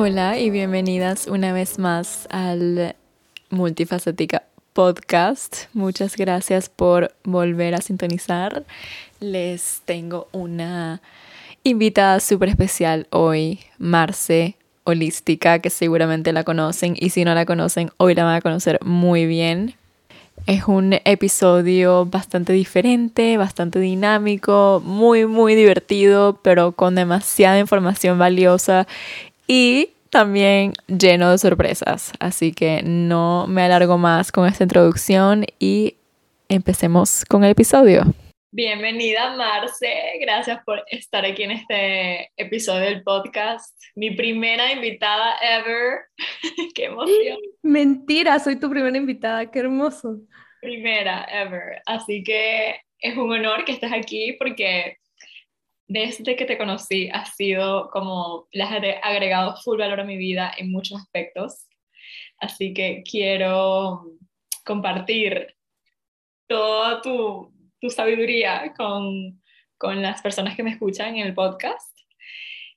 [0.00, 2.94] Hola y bienvenidas una vez más al
[3.50, 5.64] Multifacética Podcast.
[5.72, 8.62] Muchas gracias por volver a sintonizar.
[9.18, 11.02] Les tengo una
[11.64, 17.90] invitada súper especial hoy, Marce Holística, que seguramente la conocen y si no la conocen,
[17.96, 19.74] hoy la van a conocer muy bien.
[20.46, 28.86] Es un episodio bastante diferente, bastante dinámico, muy, muy divertido, pero con demasiada información valiosa
[29.48, 32.12] y también lleno de sorpresas.
[32.20, 35.96] Así que no me alargo más con esta introducción y
[36.48, 38.02] empecemos con el episodio.
[38.50, 43.78] Bienvenida Marce, gracias por estar aquí en este episodio del podcast.
[43.94, 46.00] Mi primera invitada ever.
[46.74, 47.38] qué emoción.
[47.62, 50.20] Mentira, soy tu primera invitada, qué hermoso.
[50.62, 51.82] Primera ever.
[51.84, 54.96] Así que es un honor que estés aquí porque
[55.88, 58.72] desde que te conocí has sido como, le has
[59.02, 61.66] agregado full valor a mi vida en muchos aspectos.
[62.38, 64.04] Así que quiero
[64.64, 65.54] compartir
[66.46, 69.42] toda tu, tu sabiduría con,
[69.78, 71.98] con, las personas que me escuchan en el podcast.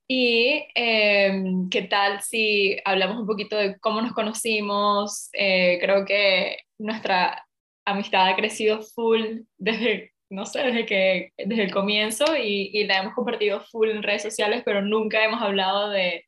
[0.07, 5.29] Y em, qué tal si hablamos un poquito de cómo nos conocimos.
[5.33, 7.45] Eh, creo que nuestra
[7.85, 13.13] amistad ha crecido full desde no sé, desde, que, desde el comienzo y, la hemos
[13.13, 16.25] compartido full en redes sociales, pero nunca hemos hablado de,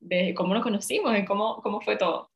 [0.00, 2.30] de cómo nos conocimos, y cómo, cómo fue todo.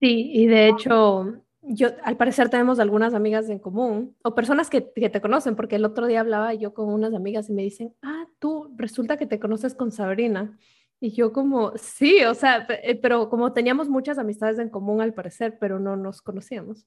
[0.00, 4.90] Sí, y de hecho, yo al parecer tenemos algunas amigas en común o personas que,
[4.92, 7.94] que, te conocen, porque el otro día hablaba yo con unas amigas y me dicen,
[8.02, 10.58] ah, tú resulta que te conoces con Sabrina.
[10.98, 15.12] Y yo como, sí, o sea, eh, pero como teníamos muchas amistades en común al
[15.12, 16.86] parecer, pero no nos conocíamos.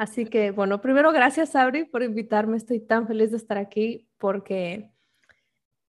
[0.00, 2.56] Así que, bueno, primero gracias, Sabri, por invitarme.
[2.56, 4.88] Estoy tan feliz de estar aquí porque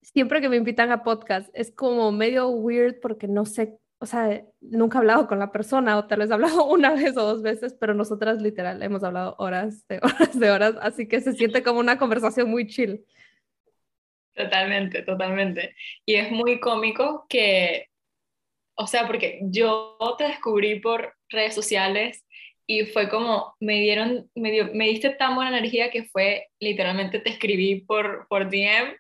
[0.02, 4.44] siempre que me invitan a podcast es como medio weird porque no sé, o sea,
[4.60, 7.42] nunca he hablado con la persona o tal vez he hablado una vez o dos
[7.42, 11.64] veces, pero nosotras literal hemos hablado horas de horas de horas, así que se siente
[11.64, 13.06] como una conversación muy chill.
[14.36, 15.74] Totalmente, totalmente.
[16.06, 17.88] Y es muy cómico que,
[18.76, 22.26] o sea, porque yo te descubrí por redes sociales
[22.72, 27.20] y fue como, me dieron, me, dio, me diste tan buena energía que fue, literalmente
[27.20, 28.96] te escribí por, por DM,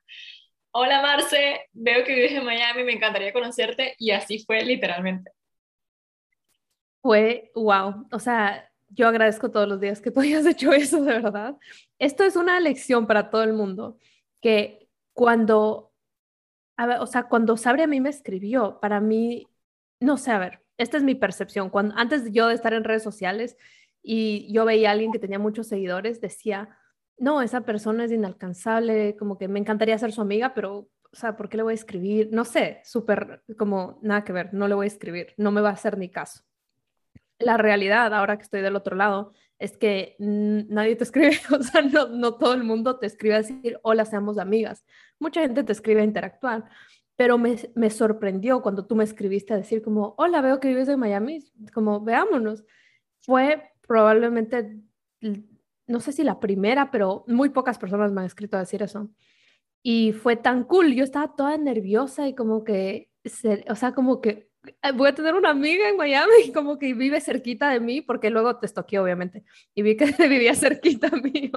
[0.71, 5.31] hola Marce, veo que vives en Miami, me encantaría conocerte, y así fue literalmente.
[7.01, 11.13] Fue, wow, o sea, yo agradezco todos los días que tú hayas hecho eso, de
[11.21, 11.55] verdad.
[11.97, 13.97] Esto es una lección para todo el mundo,
[14.41, 15.93] que cuando,
[16.77, 19.47] o sea, cuando Sabri a mí me escribió, para mí,
[20.01, 21.69] no sé, a ver, esta es mi percepción.
[21.69, 23.55] Cuando, antes yo de estar en redes sociales
[24.01, 26.69] y yo veía a alguien que tenía muchos seguidores, decía,
[27.17, 31.37] no, esa persona es inalcanzable, como que me encantaría ser su amiga, pero, o sea,
[31.37, 32.29] ¿por qué le voy a escribir?
[32.31, 35.69] No sé, súper, como nada que ver, no le voy a escribir, no me va
[35.69, 36.41] a hacer ni caso.
[37.37, 41.83] La realidad, ahora que estoy del otro lado, es que nadie te escribe, o sea,
[41.83, 44.83] no, no todo el mundo te escribe a decir, hola, seamos amigas.
[45.19, 46.65] Mucha gente te escribe a interactuar
[47.21, 50.89] pero me, me, sorprendió cuando tú me escribiste a decir como, hola, veo que vives
[50.89, 52.63] en Miami, como, veámonos.
[53.19, 54.79] Fue probablemente,
[55.85, 59.11] no sé si la primera, pero muy pocas personas me han escrito a decir eso.
[59.83, 63.11] Y fue tan cool, yo estaba toda nerviosa y como que,
[63.69, 64.49] o sea, como que
[64.95, 68.57] voy a tener una amiga en Miami, como que vive cerquita de mí, porque luego
[68.57, 69.43] te estoqué, obviamente,
[69.75, 71.51] y vi que vivía cerquita mío.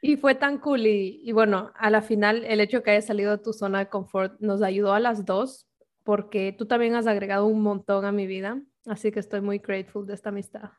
[0.00, 3.42] Y fue tan cool y, bueno, a la final el hecho que hayas salido de
[3.42, 5.66] tu zona de confort nos ayudó a las dos
[6.04, 10.06] porque tú también has agregado un montón a mi vida, así que estoy muy grateful
[10.06, 10.70] de esta amistad.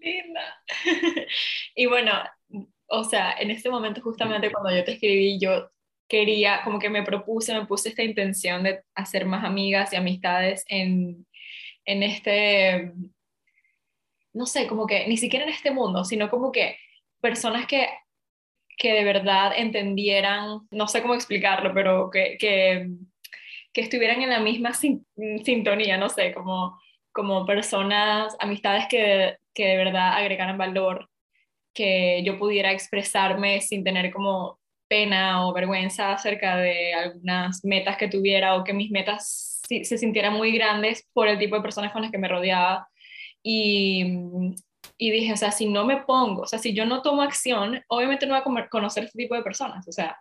[0.00, 0.62] Linda.
[1.74, 2.12] y bueno,
[2.88, 5.70] o sea, en este momento justamente cuando yo te escribí, yo
[6.08, 10.64] quería, como que me propuse, me puse esta intención de hacer más amigas y amistades
[10.68, 11.26] en,
[11.84, 12.92] en este,
[14.32, 16.76] no sé, como que ni siquiera en este mundo, sino como que
[17.20, 17.88] personas que
[18.76, 22.88] que de verdad entendieran, no sé cómo explicarlo, pero que, que,
[23.72, 26.78] que estuvieran en la misma sintonía, no sé, como,
[27.12, 31.08] como personas, amistades que, que de verdad agregaran valor,
[31.72, 38.08] que yo pudiera expresarme sin tener como pena o vergüenza acerca de algunas metas que
[38.08, 42.02] tuviera o que mis metas se sintieran muy grandes por el tipo de personas con
[42.02, 42.88] las que me rodeaba.
[43.42, 44.04] Y,
[44.98, 47.82] y dije, o sea, si no me pongo, o sea, si yo no tomo acción,
[47.88, 50.18] obviamente no voy a conocer este tipo de personas, o sea,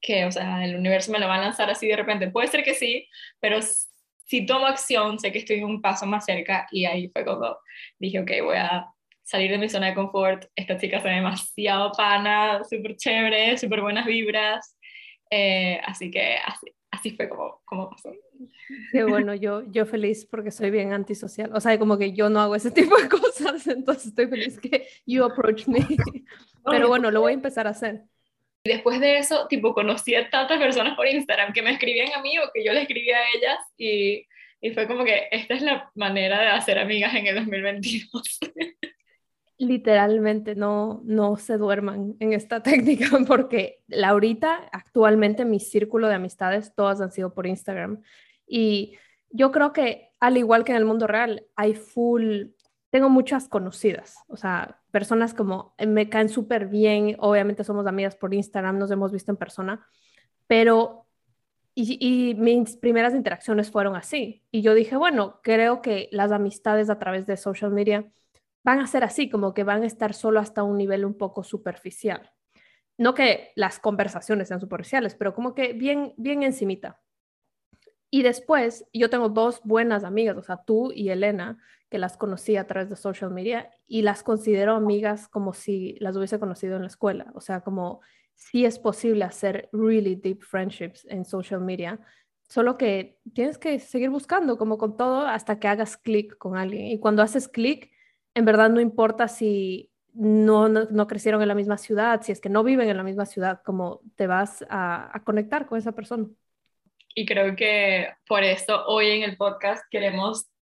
[0.00, 2.30] que, o sea, el universo me lo va a lanzar así de repente.
[2.30, 3.08] Puede ser que sí,
[3.40, 7.58] pero si tomo acción, sé que estoy un paso más cerca y ahí fue cuando
[7.98, 8.86] dije, ok, voy a
[9.22, 10.46] salir de mi zona de confort.
[10.56, 14.76] Esta chica se ve demasiado pana, súper chévere, súper buenas vibras.
[15.30, 18.14] Eh, así que así, así fue como, como pasó.
[18.92, 21.50] Qué bueno, yo, yo feliz porque soy bien antisocial.
[21.54, 24.86] O sea, como que yo no hago ese tipo de cosas, entonces estoy feliz que
[25.06, 25.80] you approach me.
[26.64, 28.02] Pero bueno, lo voy a empezar a hacer.
[28.64, 32.22] Y después de eso, tipo, conocí a tantas personas por Instagram que me escribían a
[32.22, 34.24] mí o que yo le escribía a ellas y,
[34.60, 38.38] y fue como que esta es la manera de hacer amigas en el 2022.
[39.62, 46.74] Literalmente no, no se duerman en esta técnica porque ahorita actualmente mi círculo de amistades
[46.74, 48.02] todas han sido por Instagram
[48.46, 48.96] y
[49.30, 52.46] yo creo que al igual que en el mundo real hay full,
[52.90, 58.16] tengo muchas conocidas, o sea, personas como eh, me caen súper bien, obviamente somos amigas
[58.16, 59.86] por Instagram, nos hemos visto en persona,
[60.46, 61.06] pero
[61.74, 64.42] y, mis primeras interacciones fueron así.
[64.50, 68.12] Y yo dije, bueno, creo que las amistades a través de social media
[68.64, 71.42] van a ser así, como que van a estar solo hasta un nivel un poco
[71.44, 72.32] superficial.
[72.98, 77.00] No que las conversaciones sean superficiales, pero como que bien, bien encimita.
[78.10, 82.56] Y después, yo tengo dos buenas amigas, o sea, tú y Elena, que las conocí
[82.56, 86.82] a través de social media y las considero amigas como si las hubiese conocido en
[86.82, 87.32] la escuela.
[87.34, 88.00] O sea, como
[88.34, 92.00] sí es posible hacer really deep friendships en social media,
[92.48, 96.86] solo que tienes que seguir buscando, como con todo, hasta que hagas clic con alguien.
[96.88, 97.90] Y cuando haces clic,
[98.34, 102.50] en verdad no importa si no, no, crecieron en la misma ciudad, si es que
[102.50, 106.26] no viven en la misma ciudad, como te vas a, a conectar con esa persona.
[107.14, 110.52] Y creo que por eso hoy en el podcast queremos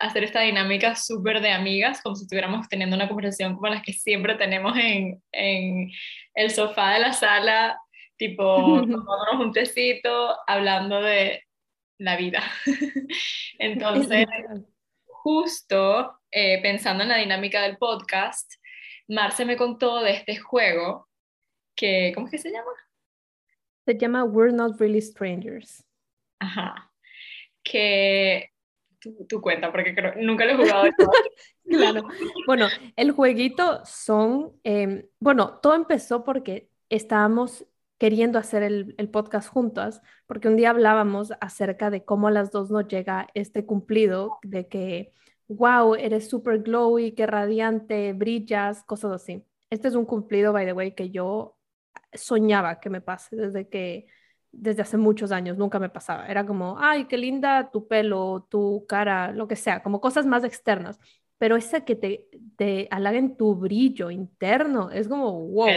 [0.00, 3.92] hacer esta dinámica súper de amigas, como si estuviéramos teniendo una conversación como las que
[3.92, 5.90] siempre tenemos en, en
[6.34, 7.78] el sofá de la sala,
[8.16, 8.44] tipo
[8.80, 11.44] tomándonos un tecito, hablando de
[11.98, 12.42] la vida.
[13.58, 14.26] Entonces,
[15.22, 18.54] justo eh, pensando en la dinámica del podcast,
[19.08, 21.08] Marce me contó de este juego
[21.76, 22.72] que, ¿cómo es que se llama?
[23.84, 25.84] Se llama We're Not Really Strangers.
[26.40, 26.92] Ajá.
[27.62, 28.50] Que
[29.28, 30.84] tu, cuenta, porque creo, nunca lo he jugado.
[31.68, 32.02] claro.
[32.46, 37.64] Bueno, el jueguito son, em, bueno, todo empezó porque estábamos
[38.02, 42.68] queriendo hacer el, podcast juntas, porque un día hablábamos acerca de cómo a las dos
[42.68, 45.12] nos llega este cumplido de que,
[45.46, 49.46] wow, eres súper glowy, qué radiante, brillas, cosas así.
[49.70, 51.56] Este es un cumplido, by the way, que yo
[52.12, 54.08] soñaba que me pase desde que
[54.50, 56.26] desde hace muchos años, nunca me pasaba.
[56.26, 60.42] Era como, ay, qué linda tu pelo, tu cara, lo que sea, como cosas más
[60.42, 60.98] externas.
[61.38, 62.88] Pero ese que te, te
[63.38, 65.68] tu brillo interno, es como, wow,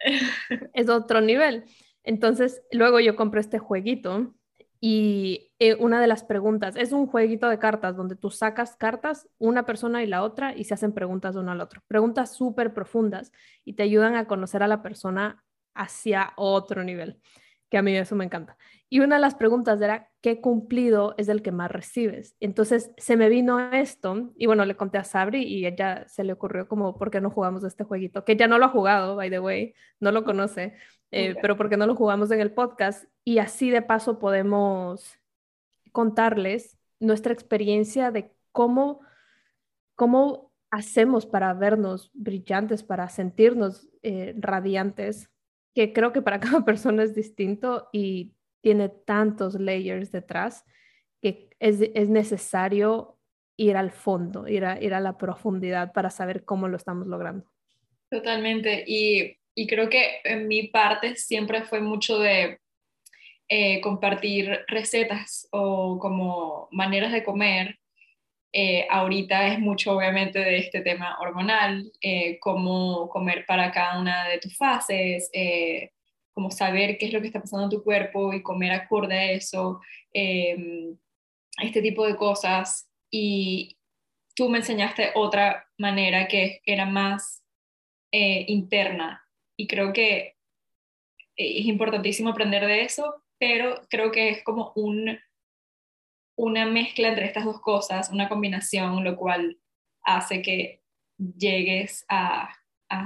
[0.74, 1.64] es otro nivel.
[2.02, 4.34] Entonces, luego yo compré este jueguito
[4.80, 9.28] y eh, una de las preguntas, es un jueguito de cartas donde tú sacas cartas,
[9.38, 11.82] una persona y la otra, y se hacen preguntas uno al otro.
[11.86, 13.30] Preguntas súper profundas
[13.64, 15.44] y te ayudan a conocer a la persona
[15.74, 17.20] hacia otro nivel
[17.70, 18.56] que a mí eso me encanta.
[18.88, 22.36] Y una de las preguntas era, ¿qué cumplido es el que más recibes?
[22.40, 26.32] Entonces se me vino esto y bueno, le conté a Sabri y ella se le
[26.32, 28.24] ocurrió como, ¿por qué no jugamos este jueguito?
[28.24, 30.74] Que ya no lo ha jugado, by the way, no lo conoce,
[31.12, 33.04] eh, pero ¿por qué no lo jugamos en el podcast?
[33.24, 35.16] Y así de paso podemos
[35.92, 39.00] contarles nuestra experiencia de cómo,
[39.94, 45.30] cómo hacemos para vernos brillantes, para sentirnos eh, radiantes
[45.74, 50.64] que creo que para cada persona es distinto y tiene tantos layers detrás
[51.22, 53.18] que es, es necesario
[53.56, 57.50] ir al fondo, ir a, ir a la profundidad para saber cómo lo estamos logrando.
[58.10, 58.84] Totalmente.
[58.86, 62.58] Y, y creo que en mi parte siempre fue mucho de
[63.48, 67.79] eh, compartir recetas o como maneras de comer
[68.52, 74.28] eh, ahorita es mucho obviamente de este tema hormonal, eh, cómo comer para cada una
[74.28, 75.92] de tus fases, eh,
[76.32, 79.30] cómo saber qué es lo que está pasando en tu cuerpo y comer acorde a
[79.32, 79.80] eso,
[80.12, 80.96] em,
[81.62, 82.90] este tipo de cosas.
[83.10, 83.78] Y
[84.34, 87.44] tú me enseñaste otra manera que era más
[88.12, 89.24] interna
[89.56, 90.36] y creo que
[91.36, 95.18] es importantísimo aprender de eso, pero creo que es como un
[96.40, 99.58] una mezcla entre estas dos cosas, una combinación, lo cual
[100.02, 100.82] hace que
[101.18, 102.56] llegues a,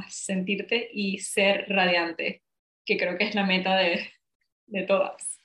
[0.09, 2.43] sentirte y ser radiante,
[2.87, 4.09] que creo que es la meta de,
[4.67, 5.38] de todas.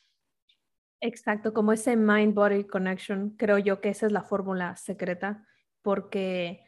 [1.02, 5.46] Exacto, como ese mind-body connection, creo yo que esa es la fórmula secreta,
[5.82, 6.64] porque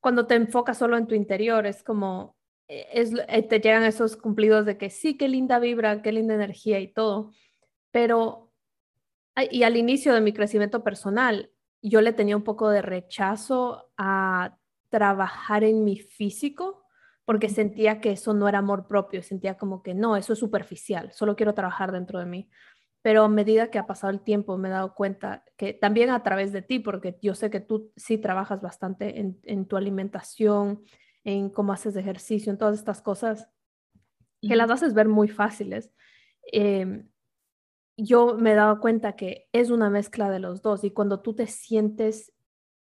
[0.00, 2.36] cuando te enfocas solo en tu interior, es como,
[2.68, 6.34] eh, es, eh, te llegan esos cumplidos de que sí, qué linda vibra, qué linda
[6.34, 7.32] energía y todo,
[7.90, 8.52] pero
[9.50, 11.50] y al inicio de mi crecimiento personal,
[11.82, 14.56] yo le tenía un poco de rechazo a
[14.88, 16.84] trabajar en mi físico
[17.24, 21.12] porque sentía que eso no era amor propio, sentía como que no, eso es superficial,
[21.12, 22.50] solo quiero trabajar dentro de mí.
[23.02, 26.22] pero a medida que ha pasado el tiempo me he dado cuenta que también a
[26.22, 30.82] través de ti, porque yo sé que tú sí trabajas bastante en, tu alimentación,
[31.22, 33.50] en cómo haces ejercicio, en todas estas cosas,
[34.40, 35.92] que las haces ver muy fáciles.
[36.50, 37.08] Em,
[37.96, 41.34] yo me he dado cuenta que es una mezcla de los dos y cuando tú
[41.34, 42.32] te sientes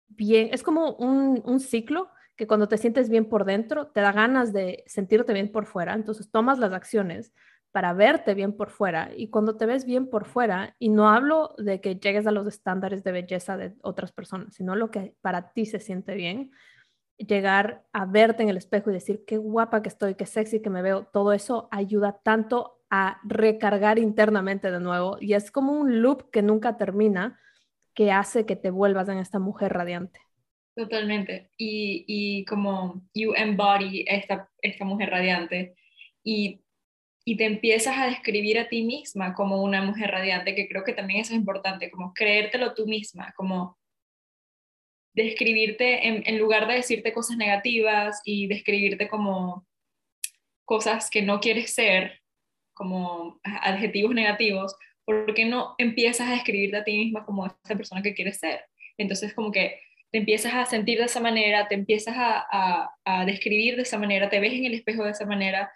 [0.08, 4.12] bien, es como un, un ciclo que cuando te sientes bien por dentro, te da
[4.12, 7.34] ganas de sentirte bien por fuera, entonces tomas las acciones
[7.72, 9.12] para verte bien por fuera.
[9.16, 12.48] Y cuando te ves bien por fuera, y no hablo de que llegues a los
[12.48, 16.52] estándares de belleza de otras personas, sino lo que para ti se siente bien,
[17.18, 20.70] llegar a verte en el espejo y decir qué guapa que estoy, qué sexy que
[20.70, 26.02] me veo, todo eso ayuda tanto a recargar internamente de nuevo y es como un
[26.02, 27.40] loop que nunca termina
[27.94, 30.20] que hace que te vuelvas en esta mujer radiante.
[30.76, 31.52] Totalmente.
[31.58, 35.76] Y, y como you embody esta, esta mujer radiante
[36.24, 36.64] y
[37.30, 40.94] y te empiezas a describir a ti misma como una mujer radiante, que creo que
[40.94, 43.78] también eso es importante, como creértelo tú misma, como
[45.14, 49.68] describirte en, lugar de decirte cosas negativas y describirte como
[50.66, 52.19] cosas que no quieres ser,
[52.80, 58.02] como adjetivos negativos, ¿por qué no empiezas a describirte a ti misma como esta persona
[58.02, 58.62] que quieres ser?
[58.98, 59.80] Entonces como que
[60.12, 64.30] te empiezas a sentir de esa manera, te empiezas a, a describir de esa manera,
[64.30, 65.72] te ves en el espejo de esa manera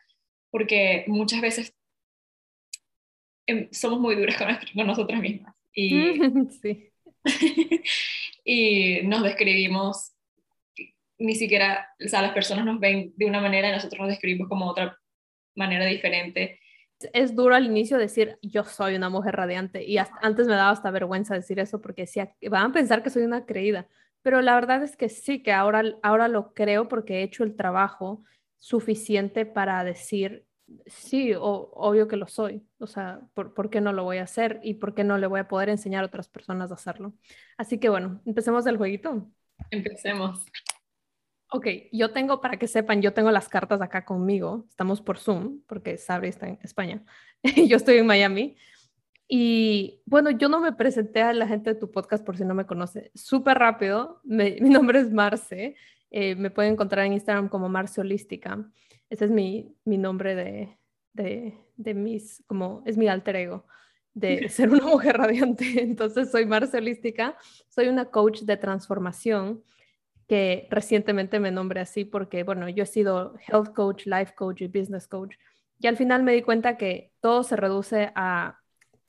[0.54, 1.76] porque muchas veces
[3.48, 5.96] em, somos muy duras con, nosotras mismas y,
[8.46, 10.14] y nos describimos,
[11.18, 14.48] ni siquiera, o sea, las personas nos ven de una manera y nosotros nos describimos
[14.48, 14.96] como otra
[15.56, 16.60] manera diferente.
[17.14, 20.92] Es duro al inicio decir yo soy una mujer radiante y antes me daba hasta
[20.92, 23.88] vergüenza decir eso porque decía, van a pensar que soy una creída,
[24.22, 27.56] pero la verdad es que sí, que ahora, ahora lo creo porque he hecho el
[27.56, 28.24] trabajo
[28.58, 30.46] suficiente para decir,
[30.86, 34.76] sí, obvio que lo soy, o sea, ¿por, qué no lo voy a hacer y
[34.76, 37.14] por qué no le voy a poder enseñar a otras personas a hacerlo?
[37.58, 39.30] Así que bueno, empecemos el jueguito.
[39.70, 40.46] Empecemos.
[41.56, 45.62] Ok, yo tengo, para que sepan, yo tengo las cartas acá conmigo, estamos por Zoom,
[45.68, 47.06] porque Sabri está en España,
[47.70, 48.58] yo estoy en Miami.
[49.28, 52.56] Y bueno, yo no me presenté a la gente de tu podcast por si no
[52.56, 53.12] me conoce.
[53.14, 55.76] Súper rápido, mi nombre es Marce,
[56.10, 58.68] eh, me pueden encontrar en Instagram como Marce Holística.
[59.08, 60.80] Ese es mi, mi nombre de,
[61.14, 63.68] de, de, mis, como es mi alter ego,
[64.16, 65.84] de ser una mujer radiante.
[65.84, 67.38] Entonces soy Marce Holística,
[67.70, 69.64] soy una coach de transformación
[70.34, 74.68] que recientemente me nombré así porque, bueno, yo he sido health coach, life coach y
[74.68, 75.36] business coach.
[75.78, 78.58] Y al final me di cuenta que todo se reduce a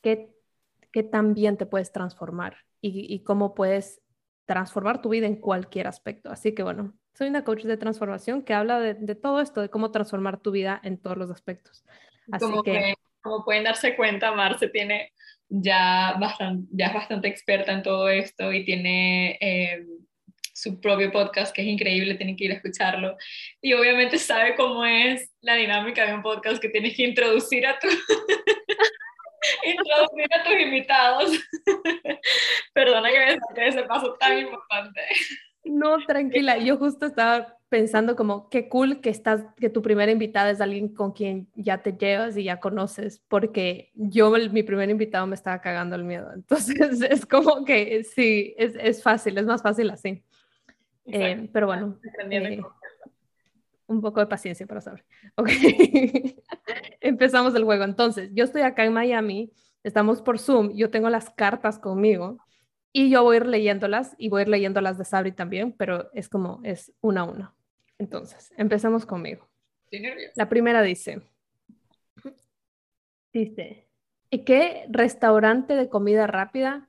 [0.03, 0.35] qué,
[0.93, 4.03] qué tan bien te puedes transformar y, y cómo puedes
[4.45, 6.31] transformar tu vida en cualquier aspecto.
[6.31, 9.71] Así que bueno, soy una coach de transformación que habla de, de todo esto, de
[9.71, 11.87] cómo transformar tu vida en todos los aspectos.
[12.33, 15.11] Así como que, como pueden darse cuenta, Marce tiene
[15.49, 19.87] ya bastante, ya es bastante experta en todo esto y tiene eh,
[20.55, 23.17] su propio podcast que es increíble, tienen que ir a escucharlo.
[23.61, 27.79] Y obviamente sabe cómo es la dinámica de un podcast que tienes que introducir a
[27.79, 27.89] tu
[29.65, 31.33] introducir a tus invitados.
[32.73, 35.01] Perdona que me saque ese paso tan importante.
[35.65, 40.51] No, tranquila, yo justo estaba pensando como qué cool que estás, que tu primera invitada
[40.51, 45.27] es alguien con quien ya te llevas y ya conoces, porque yo mi primer invitado
[45.27, 49.63] me estaba cagando el miedo, entonces es como que sí, es, es fácil, es más
[49.63, 50.23] fácil así.
[51.07, 51.99] Eh, pero bueno,
[52.31, 52.61] eh,
[53.87, 55.05] un poco de paciencia para saber.
[55.37, 55.49] Ok,
[57.01, 57.85] empezamos el juego.
[57.85, 62.39] Entonces, yo estoy acá en Miami, estamos por Zoom, yo tengo las cartas conmigo
[62.93, 65.73] y yo voy a ir leyéndolas y voy a ir leyendo las de Sabri también,
[65.73, 67.55] pero es como es una a una.
[67.99, 69.49] Entonces, empezamos conmigo.
[70.35, 71.23] La primera dice,
[73.33, 73.87] dice,
[74.31, 76.89] ¿y qué restaurante de comida rápida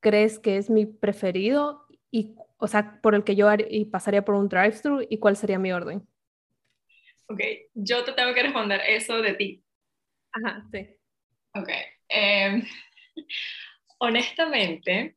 [0.00, 3.48] crees que es mi preferido y, o sea, por el que yo
[3.90, 6.06] pasaría por un drive-thru y cuál sería mi orden?
[7.28, 7.40] Ok,
[7.74, 9.64] yo te tengo que responder eso de ti.
[10.32, 10.88] Ajá, sí.
[11.54, 11.68] Ok.
[12.08, 12.62] Em,
[13.98, 15.16] honestamente,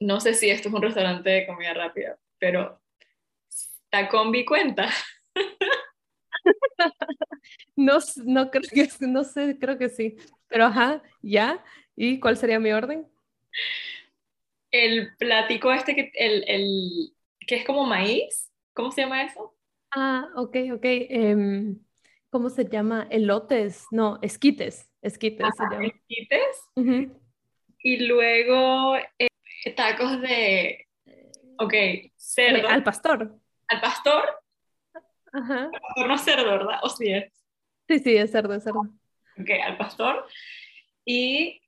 [0.00, 2.80] no sé si esto es un restaurante de comida rápida, pero
[3.90, 4.88] Tacombi cuenta.
[7.76, 10.16] no, no creo que no sé, creo que sí.
[10.48, 11.62] Pero ajá, ya.
[11.94, 13.06] ¿Y cuál sería mi orden?
[14.72, 17.14] El platico este que el, el
[17.46, 19.54] que es como maíz, ¿cómo se llama eso?
[19.94, 20.84] Ah, ok, ok.
[20.84, 21.78] Em,
[22.32, 23.06] ¿Cómo se llama?
[23.10, 24.90] Elotes, no, esquites.
[25.02, 25.86] Esquites se llama.
[25.86, 27.12] Esquites.
[27.84, 29.28] Y luego eh,
[29.76, 30.88] tacos de,
[31.58, 31.74] ok,
[32.16, 32.68] cerdo.
[32.68, 33.38] al pastor.
[33.68, 34.24] ¿Al pastor?
[35.30, 35.64] Ajá.
[35.64, 36.78] Al pastor no es cerdo, ¿verdad?
[36.82, 37.30] ¿O sí es?
[37.86, 38.80] Sí, sí, es cerdo, es cerdo.
[38.80, 40.26] Ok, al pastor.
[41.04, 41.60] y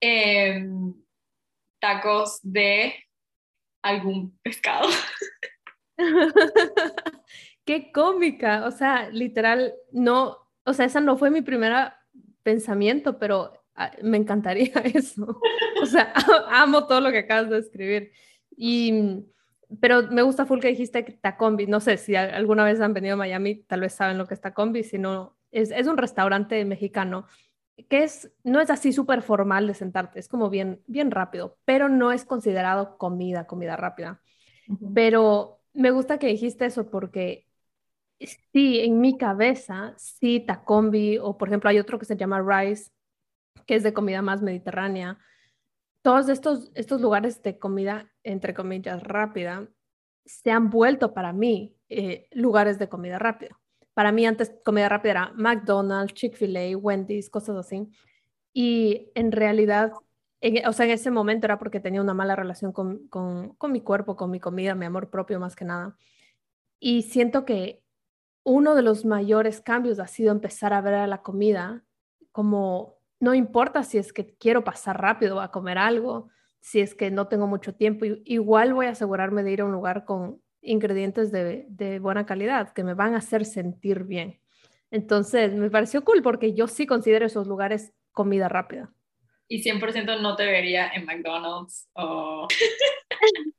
[0.00, 0.94] em,
[1.82, 2.94] tacos de
[3.82, 4.88] algún pescado.
[7.64, 11.92] Qué cómica, o sea, literal, no, o sea, esa no fue mi primer
[12.44, 15.40] pensamiento, pero ah, me encantaría eso.
[15.80, 16.12] O sea,
[16.50, 18.12] amo todo lo que acabas de escribir.
[18.56, 19.24] Y,
[19.80, 21.66] pero me gusta full que dijiste Tacombi.
[21.66, 24.40] No sé si alguna vez han venido a Miami, tal vez saben lo que es
[24.40, 27.26] Tacombi, si no, es, es un restaurante mexicano
[27.88, 31.88] que es, no es así súper formal de sentarte, es como bien, bien rápido, pero
[31.88, 34.20] no es considerado comida, comida rápida.
[34.94, 37.46] Pero me gusta que dijiste eso porque
[38.52, 42.90] sí, en mi cabeza, sí, Tacombi, o por ejemplo hay otro que se llama Rice,
[43.66, 45.18] que es de comida más mediterránea.
[46.02, 49.68] Todos estos, estos lugares de comida, entre comillas, rápida,
[50.24, 53.58] se han vuelto para mí eh, lugares de comida rápida.
[53.94, 57.88] Para mí antes comida rápida era McDonald's, Chick-fil-A, Wendy's, cosas así.
[58.52, 59.92] Y en realidad,
[60.66, 63.80] o sea, en ese momento era porque tenía una mala relación con, con, con mi
[63.80, 65.96] cuerpo, con mi comida, mi amor propio más que nada.
[66.80, 67.82] Y siento que
[68.44, 71.84] uno de los mayores cambios ha sido empezar a ver a la comida
[72.32, 76.28] como, no importa si es que quiero pasar rápido a comer algo,
[76.60, 79.72] si es que no tengo mucho tiempo, igual voy a asegurarme de ir a un
[79.72, 84.40] lugar con ingredientes de, de buena calidad que me van a hacer sentir bien.
[84.90, 88.92] Entonces, me pareció cool porque yo sí considero esos lugares comida rápida.
[89.48, 92.48] Y 100% no te vería en McDonald's o...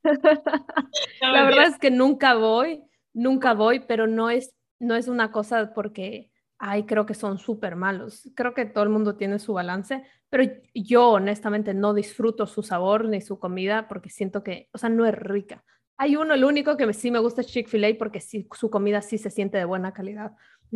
[1.20, 2.82] la verdad es que nunca voy,
[3.12, 7.76] nunca voy, pero no es no es una cosa porque, ay, creo que son súper
[7.76, 8.30] malos.
[8.34, 10.44] Creo que todo el mundo tiene su balance, pero
[10.74, 15.06] yo honestamente no disfruto su sabor ni su comida porque siento que, o sea, no
[15.06, 15.64] es rica.
[15.96, 19.18] Hay uno, el único que sí me gusta es Chick-fil-A porque sí, su comida sí
[19.18, 20.32] se siente de buena calidad,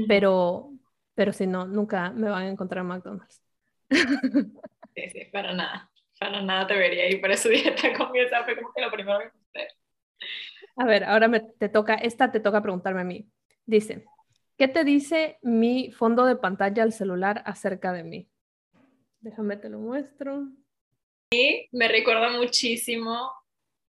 [0.06, 0.70] pero,
[1.14, 3.42] pero si no, nunca me van a encontrar en McDonald's.
[4.94, 8.72] Sí, sí, para nada, para nada te vería y por eso dieta comienza fue como
[8.72, 9.68] que lo primero que usted.
[10.76, 13.30] A ver, ahora me, te toca, esta te toca preguntarme a mí.
[13.64, 14.06] Dice,
[14.56, 18.28] ¿qué te dice mi fondo de pantalla al celular acerca de mí?
[19.20, 20.48] Déjame te lo muestro.
[21.30, 23.30] Y me recuerda muchísimo,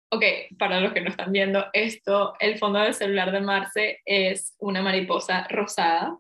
[0.10, 0.24] ok,
[0.58, 4.82] para los que no están viendo esto, el fondo del celular de Marce es una
[4.82, 6.18] mariposa rosada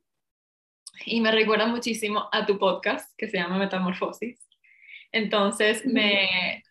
[1.06, 4.39] y me recuerda muchísimo a tu podcast que se llama Metamorfosis.
[5.12, 6.63] Entonces me,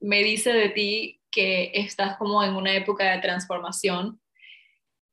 [0.00, 4.20] me dice de ti que estás como en una época de transformación.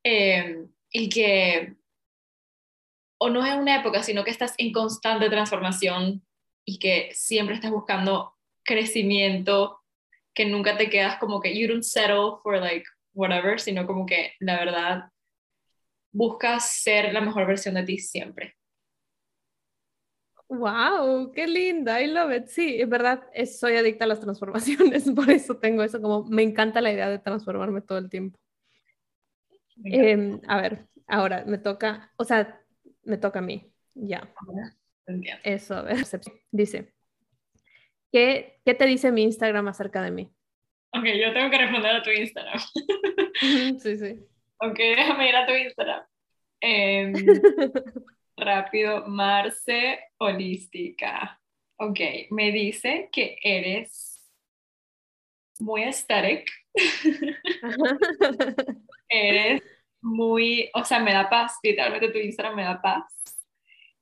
[0.04, 1.76] Eh, y que
[3.18, 6.26] o no es una época, sino que estás en constante transformación
[6.66, 9.83] y que siempre estás buscando crecimiento,
[10.34, 14.34] que nunca te quedas como que you don't settle for like whatever, sino como que
[14.40, 15.04] la verdad
[16.12, 18.56] buscas ser la mejor versión de ti siempre.
[20.48, 22.48] Wow, qué linda, I love it.
[22.48, 23.24] Sí, es verdad,
[23.60, 27.20] soy adicta a las transformaciones, por eso tengo eso, como me encanta la idea de
[27.20, 28.38] transformarme todo el tiempo.
[29.84, 32.62] Em, a ver, ahora me toca, o sea,
[33.04, 34.32] me toca a mí, ya.
[35.44, 36.06] Eso, a ver,
[36.52, 36.94] dice,
[38.14, 40.32] ¿qué, ¿qué te dice mi Instagram acerca de mí?
[40.96, 42.60] Ok, yo tengo que responder a tu Instagram.
[43.80, 44.20] sí, sí.
[44.60, 46.04] Ok, déjame ir a tu Instagram.
[46.62, 47.14] Em,
[48.38, 51.42] rápido, Marce Holística.
[51.78, 52.00] Ok,
[52.30, 54.24] me dice que eres
[55.60, 56.50] muy aesthetic.
[59.10, 59.62] Eres
[60.02, 63.04] muy, o sea, me da paz, literalmente tu Instagram me da paz.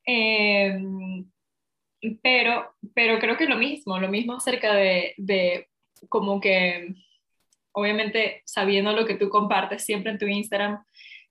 [0.06, 1.26] Em,
[2.22, 5.70] pero, pero creo que lo mismo, lo mismo acerca de, de
[6.10, 6.96] como que,
[7.74, 10.84] obviamente, sabiendo lo que tú compartes siempre en tu Instagram,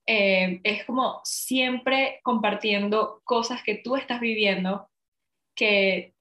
[0.05, 4.89] em, es como siempre compartiendo cosas que tú estás viviendo,
[5.55, 6.13] que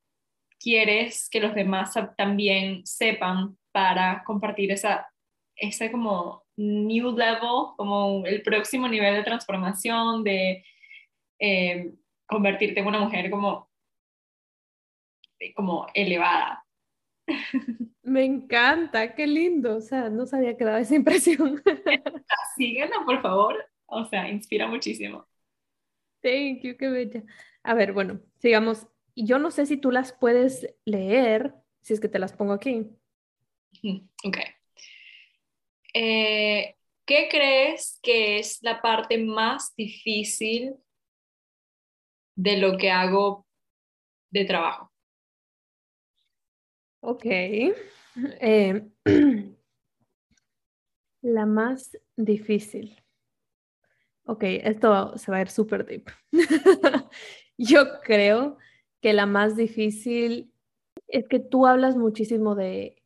[0.59, 5.09] quieres que los demás también sepan para compartir esa,
[5.57, 10.65] esa como new level, como el próximo nivel de transformación, de
[11.39, 11.93] eh,
[12.27, 13.70] convertirte en una mujer como,
[15.55, 16.65] como elevada.
[18.03, 21.63] Me encanta, qué lindo, o sea, no sabía que daba esa impresión.
[22.57, 25.27] Síguela, por favor, o sea, inspira muchísimo.
[26.23, 27.23] Thank you, qué bella.
[27.63, 28.87] A ver, bueno, sigamos.
[29.17, 32.87] Yo no sé si tú las puedes leer, si es que te las pongo aquí.
[34.25, 34.39] Ok.
[35.95, 40.77] Eh, ¿Qué crees que es la parte más difícil
[42.37, 43.47] de lo que hago
[44.31, 44.90] de trabajo?
[47.01, 47.25] Ok.
[47.25, 48.91] Eh,
[51.23, 52.97] la más difícil.
[54.25, 56.11] Ok, esto se va a ir súper deep.
[57.59, 58.59] Yo creo
[59.01, 60.53] que la más difícil
[61.09, 63.03] es que tú hablas muchísimo de,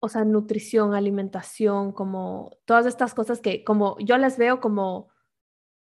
[0.00, 5.08] o sea, nutrición, alimentación, como todas estas cosas que como yo las veo como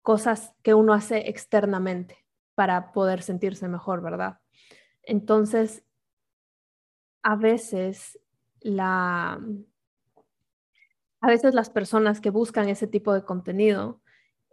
[0.03, 2.17] cosas que uno hace externamente
[2.55, 4.39] para poder sentirse mejor, ¿verdad?
[5.03, 5.85] Entonces,
[7.23, 8.19] a veces
[8.61, 9.41] la
[11.21, 14.01] a veces las personas que buscan ese tipo de contenido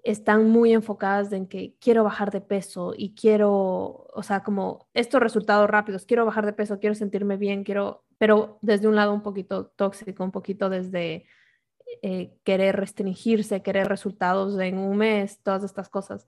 [0.03, 5.19] están muy enfocadas en que quiero bajar de peso y quiero, o sea, como estos
[5.19, 9.23] resultados rápidos, quiero bajar de peso, quiero sentirme bien, quiero, pero desde un lado un
[9.23, 11.25] poquito tóxico, un poquito desde
[12.03, 16.27] eh, querer restringirse, querer resultados en un mes, todas estas cosas.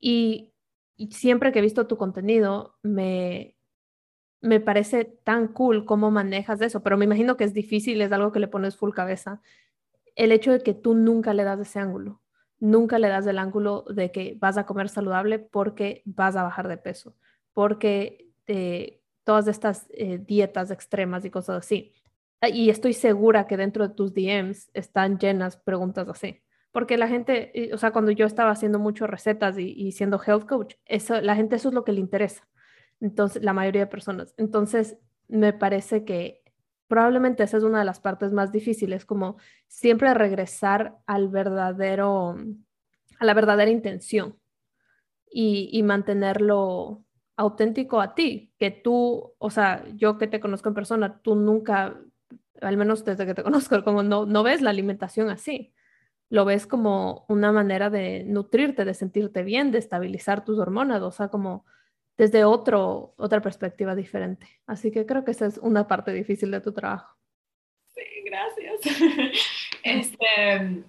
[0.00, 0.54] Y,
[0.96, 3.53] y siempre que he visto tu contenido, me,
[4.44, 8.32] me parece tan cool cómo manejas eso, pero me imagino que es difícil, es algo
[8.32, 9.40] que le pones full cabeza.
[10.14, 12.20] El hecho de que tú nunca le das ese ángulo
[12.64, 16.68] nunca le das el ángulo de que vas a comer saludable porque vas a bajar
[16.68, 17.14] de peso,
[17.52, 21.92] porque eh, todas estas eh, dietas extremas y cosas así.
[22.40, 26.40] Ah, y estoy segura que dentro de tus DMs están llenas preguntas así.
[26.72, 30.46] Porque la gente, o sea, cuando yo estaba haciendo muchas recetas y, y siendo health
[30.46, 32.48] coach, eso, la gente eso es lo que le interesa.
[33.00, 34.34] Entonces, la mayoría de personas.
[34.36, 34.96] Entonces,
[35.28, 36.42] me parece que
[36.88, 42.36] probablemente esa es una de las partes más difíciles, como siempre regresar al verdadero,
[43.18, 44.38] a la verdadera intención
[45.30, 47.04] y, mantenerlo
[47.36, 52.00] auténtico a ti, que tú, o sea, yo que te conozco en persona, tú nunca,
[52.60, 55.74] al menos desde que te conozco, como no, no ves la alimentación así,
[56.30, 61.10] lo ves como una manera de nutrirte, de sentirte bien, de estabilizar tus hormonas, o
[61.10, 61.64] sea, como
[62.16, 64.46] desde otro, otra perspectiva diferente.
[64.66, 67.16] Así que creo que esa es una parte difícil de tu trabajo.
[67.94, 68.80] Sí, gracias.
[69.84, 70.82] Este,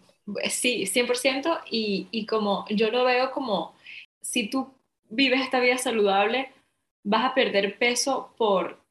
[0.50, 1.64] sí, 100%.
[1.70, 3.76] Y, y como yo lo veo como,
[4.22, 4.74] si tú
[5.10, 6.54] vives esta vida saludable,
[7.04, 8.82] vas a perder peso por,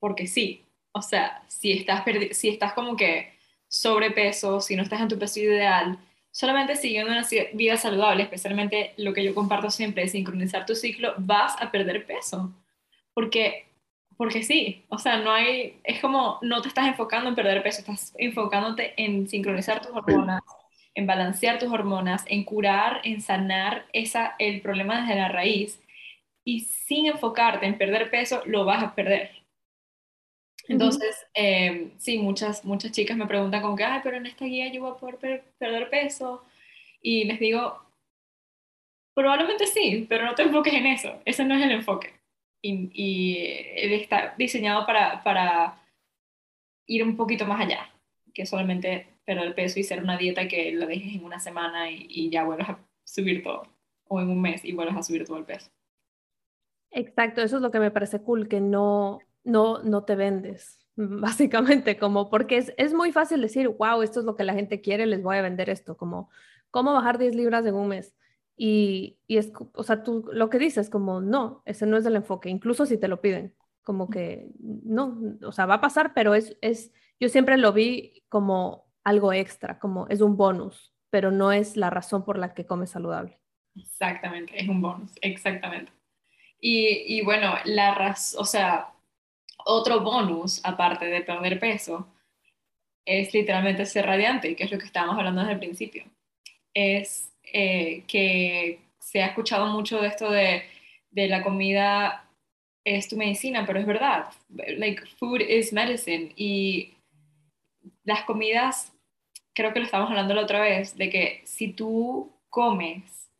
[0.00, 0.64] porque sí.
[0.92, 3.34] O sea, si estás, si estás como que
[3.68, 5.98] sobrepeso, si no estás en tu peso ideal,
[6.34, 11.14] solamente siguiendo una vida saludable, especialmente lo que yo comparto siempre es sincronizar tu ciclo,
[11.16, 12.52] vas a perder peso.
[13.14, 13.68] Porque,
[14.16, 17.78] porque sí, o sea, no hay, es como no te estás enfocando en perder peso,
[17.78, 20.42] estás enfocándote en sincronizar tus hormonas,
[20.96, 25.80] en balancear tus hormonas, en curar, en sanar esa, el problema desde la raíz.
[26.42, 29.30] Y sin enfocarte en perder peso, lo vas a perder.
[30.68, 34.72] Entonces, eh, sí, muchas, muchas chicas me preguntan como que, ay, pero en esta guía
[34.72, 36.44] yo voy a poder perder peso.
[37.00, 37.78] Y les digo,
[39.14, 41.20] probablemente sí, pero no te enfoques en eso.
[41.24, 42.12] Ese no es el enfoque.
[42.62, 43.36] Y, y
[43.94, 45.82] está diseñado para, para
[46.86, 47.90] ir un poquito más allá,
[48.32, 52.06] que solamente perder peso y ser una dieta que la dejes en una semana y,
[52.08, 53.68] y ya vuelvas a subir todo.
[54.08, 55.70] O en un mes y vuelvas a subir todo el peso.
[56.90, 61.98] Exacto, eso es lo que me parece cool, que no, no, no te vendes, básicamente,
[61.98, 65.06] como porque es, es, muy fácil decir, wow, esto es lo que la gente quiere,
[65.06, 66.30] les voy a vender esto, como
[66.70, 68.16] cómo bajar 10 libras en un mes.
[68.56, 72.16] Y, y es, o sea, tú lo que dices, como no, ese no es el
[72.16, 76.34] enfoque, incluso si te lo piden, como que no, o sea, va a pasar, pero
[76.34, 81.52] es, es, yo siempre lo vi como algo extra, como es un bonus, pero no
[81.52, 83.40] es la razón por la que comes saludable.
[83.76, 85.92] Exactamente, es un bonus, exactamente.
[86.60, 88.93] Y, y bueno, la razón, o sea,
[89.64, 92.08] otro bonus, aparte de perder peso,
[93.06, 96.04] es literalmente ser radiante, que es lo que estábamos hablando desde el principio.
[96.72, 100.64] Es eh, que se ha escuchado mucho de esto de,
[101.10, 102.28] de, la comida
[102.84, 104.32] es tu medicina, pero es verdad.
[104.48, 106.32] Like, food is medicine.
[106.36, 106.94] Y
[108.04, 108.92] las comidas,
[109.54, 113.30] creo que lo estábamos hablando la otra vez, de que si tú comes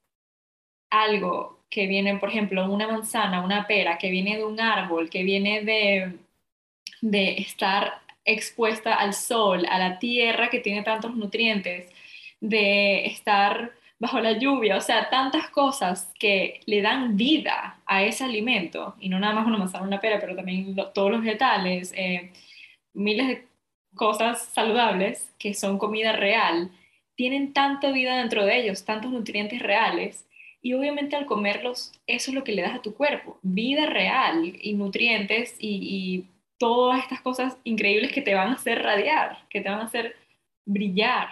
[0.90, 5.24] algo que viene, por ejemplo, una manzana, una pera, que viene de un árbol, que
[5.24, 6.12] viene de,
[7.00, 11.90] de estar expuesta al sol, a la tierra que tiene tantos nutrientes,
[12.40, 18.22] de estar bajo la lluvia, o sea, tantas cosas que le dan vida a ese
[18.22, 22.32] alimento, y no nada más una manzana, una pera, pero también todos los vegetales, eh,
[22.92, 23.46] miles de
[23.96, 26.70] cosas saludables que son comida real,
[27.16, 30.24] tienen tanta vida dentro de ellos, tantos nutrientes reales,
[30.64, 34.50] y obviamente al comerlos, eso es lo que le das a tu cuerpo, vida real
[34.58, 39.68] y nutrientes y, todas estas cosas increíbles que te van a hacer radiar, que te
[39.68, 40.16] van a hacer
[40.64, 41.28] brillar.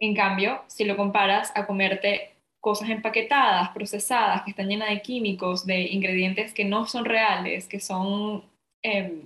[0.00, 5.66] En cambio, si lo comparas a comerte cosas empaquetadas, procesadas, que están llenas de químicos,
[5.66, 8.42] de ingredientes que no son reales, que son
[8.82, 9.20] em,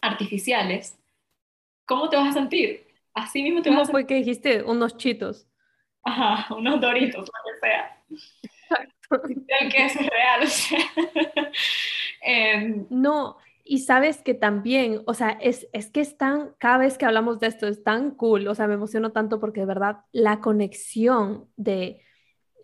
[0.00, 0.96] artificiales,
[1.84, 2.86] ¿cómo te vas a sentir?
[3.12, 3.92] Así mismo te vas a sentir.
[3.92, 5.46] fue que dijiste unos chitos?
[6.04, 8.02] Ajá, unos doritos, lo que sea.
[9.48, 10.78] El queso es real, o sea.
[12.24, 16.98] Em, no, y sabes que también, o sea, es, es que es tan, cada vez
[16.98, 20.04] que hablamos de esto es tan cool, o sea, me emociono tanto porque de verdad
[20.12, 22.02] la conexión de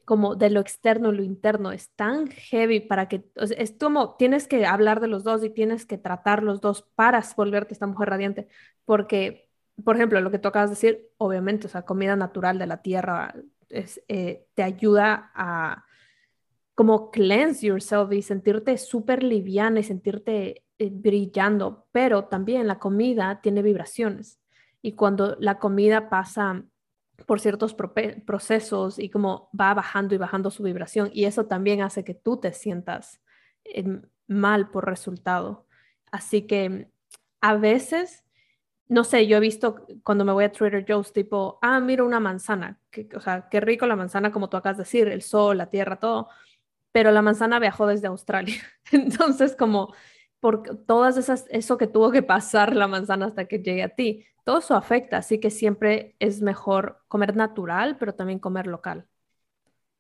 [0.05, 4.65] como de lo externo, lo interno, es tan heavy para que, es como tienes que
[4.65, 8.49] hablar de los dos y tienes que tratar los dos para volverte esta mujer radiante,
[8.87, 9.51] porque,
[9.85, 12.81] por ejemplo, lo que tú acabas de decir, obviamente, o sea, comida natural de la
[12.81, 13.35] tierra
[13.69, 15.85] es, eh, te ayuda a
[16.79, 23.41] como cleanse yourself y sentirte súper liviana y sentirte eh, brillando, pero también la comida
[23.43, 24.39] tiene vibraciones
[24.81, 26.63] y cuando la comida pasa
[27.27, 32.05] por ciertos procesos y como va bajando y bajando su vibración y eso también hace
[32.05, 33.21] que tú te sientas
[33.65, 35.67] eh, mal por resultado.
[36.13, 36.93] Así que
[37.41, 38.23] a veces,
[38.87, 42.21] no sé, yo he visto cuando me voy a Trader Joe's tipo, ah, mira una
[42.21, 45.59] manzana, que, o sea, qué rico la manzana como tú acabas de decir, el sol,
[45.59, 46.29] la tierra, todo,
[46.93, 48.63] pero la manzana viajó desde Australia.
[48.93, 49.95] Entonces como
[50.41, 54.25] por todas esas, eso que tuvo que pasar la manzana hasta que llegue a ti
[54.49, 59.07] todo eso afecta, así que siempre es mejor comer natural, pero también comer local.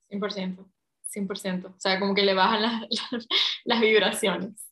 [0.08, 0.66] 100%,
[1.04, 1.66] 100%.
[1.66, 2.82] O sea, como que le bajan las,
[3.66, 4.70] las, vibraciones.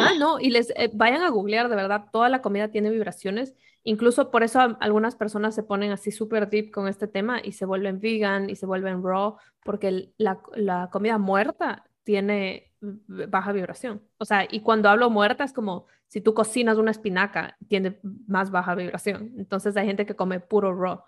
[0.00, 3.52] Ah, no, y les eh, vayan a googlear, de verdad, toda la comida tiene vibraciones.
[3.84, 7.66] Incluso por eso algunas personas se ponen así súper deep con este tema y se
[7.66, 14.02] vuelven vegan y se vuelven raw, porque la, la comida muerta tiene baja vibración.
[14.18, 18.50] O sea, y cuando hablo muerta es como si tú cocinas una espinaca, tiene más
[18.50, 19.32] baja vibración.
[19.38, 21.02] Entonces hay gente que come puro raw.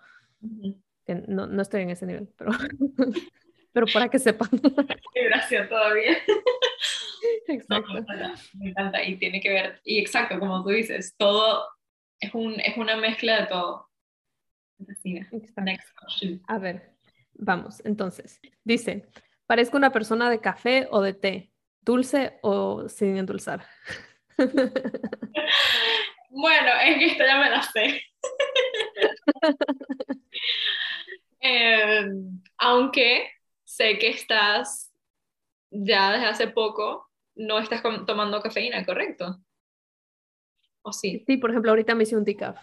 [1.27, 2.51] no, no, estoy en ese nivel, pero,
[3.71, 4.49] pero para que sepan.
[5.13, 6.17] Vibración todavía.
[7.47, 7.93] Exacto.
[8.55, 11.63] me, encanta, Y tiene que ver, y exacto, como tú dices, todo
[12.19, 13.89] es, un, es una mezcla de todo.
[16.47, 16.91] A ver,
[17.33, 19.05] vamos, entonces, dice,
[19.45, 21.51] parezco una persona de café o de té,
[21.81, 23.65] dulce o sin endulzar.
[26.29, 28.01] bueno, es que esta ya me la sé.
[31.47, 33.29] Em, aunque
[33.63, 34.91] sé que estás
[35.69, 39.44] ya desde hace poco, no estás tomando cafeína, ¿correcto?
[40.85, 41.23] ¿O sí?
[41.25, 42.57] Sí, por ejemplo, ahorita me hice un decaf.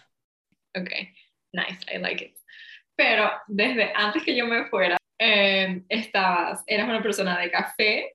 [0.77, 0.91] Ok,
[1.53, 2.37] nice, I like it.
[2.95, 8.15] Pero desde antes que yo me fuera, em, estabas, eras una persona de café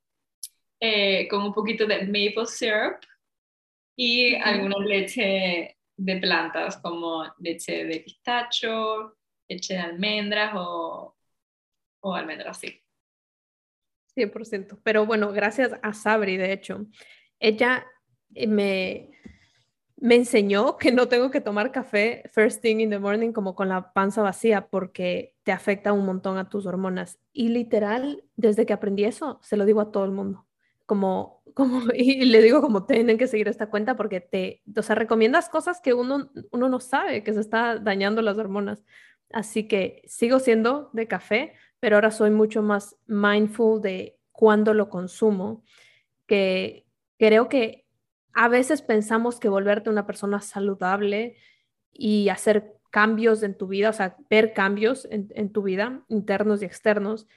[0.80, 3.00] eh, con un poquito de maple syrup
[3.98, 9.17] y alguna leche de plantas como leche de pistacho,
[9.50, 11.17] leche de almendras o,
[12.02, 12.82] o almendras, sí.
[14.15, 14.80] 100%.
[14.84, 16.86] Pero bueno, gracias a Sabri, de hecho,
[17.39, 17.86] ella
[18.34, 19.12] eh, me,
[20.00, 23.70] me enseñó que no tengo que tomar café first thing in the morning como con
[23.70, 27.20] la panza vacía porque te afecta un montón a tus hormonas.
[27.34, 30.48] Y literal, desde que aprendí eso, se lo digo a todo el mundo
[30.88, 34.96] como, como, y le digo como tienen que seguir esta cuenta porque te, o sea,
[34.96, 38.84] recomiendas cosas que uno, uno no sabe, que se está dañando las hormonas.
[39.32, 44.90] Así que sigo siendo de café, pero ahora soy mucho más mindful de cuándo lo
[44.90, 45.64] consumo,
[46.26, 47.87] que creo que
[48.38, 51.38] a veces pensamos que volverte una persona saludable
[51.91, 56.65] y hacer cambios en tu vida, o sea, ver cambios en, tu vida, internos y
[56.65, 57.28] externos,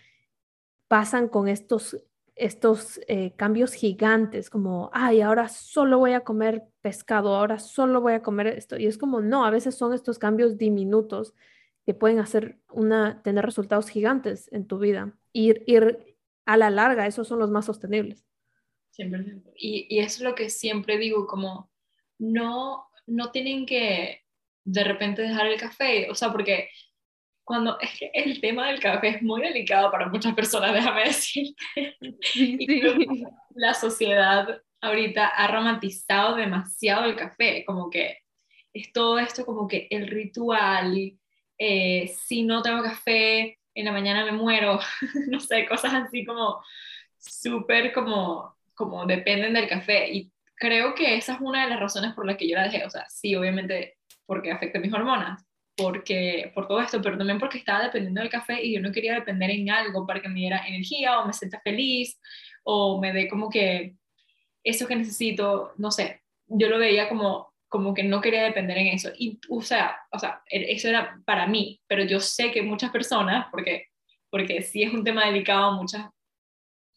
[0.88, 1.96] pasan con estos
[2.36, 8.12] estos eh, cambios gigantes, como, ay, ahora solo voy a comer pescado, ahora solo voy
[8.14, 8.78] a comer esto.
[8.78, 11.34] Y es como, no, a veces son estos cambios diminutos
[11.86, 15.14] que pueden hacer una, tener resultados gigantes en tu vida.
[15.32, 18.29] Ir, ir a la larga, esos son los más sostenibles.
[18.90, 19.24] Siempre.
[19.56, 21.70] Y, y es lo que siempre digo, como,
[22.18, 24.22] no, no tienen que
[24.64, 26.68] de repente dejar el café, o sea, porque
[27.44, 31.64] cuando es que el tema del café es muy delicado para muchas personas, déjame decirte.
[33.56, 38.18] La sociedad ahorita ha romantizado demasiado el café, como que
[38.72, 41.18] es todo esto como que el ritual,
[41.58, 44.78] eh, si no tengo café, en la mañana me muero,
[45.28, 46.62] no sé, cosas así como
[47.18, 50.10] súper como, como dependen del café.
[50.10, 52.82] Y creo que esa es una de las razones por las que yo la dejé.
[52.86, 55.44] O sea, sí, obviamente porque afecta mis hormonas,
[55.76, 59.14] porque, por todo esto, pero también porque estaba dependiendo del café y yo no quería
[59.14, 62.18] depender en algo para que me diera energía o me sienta feliz
[62.64, 63.96] o me dé como que
[64.64, 68.86] eso que necesito, no sé, yo lo veía como, como que no quería depender en
[68.88, 69.10] eso.
[69.18, 72.90] Y, o sea, o sea, e, eso era para mí, pero yo sé que muchas
[72.90, 73.88] personas, porque,
[74.30, 76.06] porque sí es un tema delicado, muchas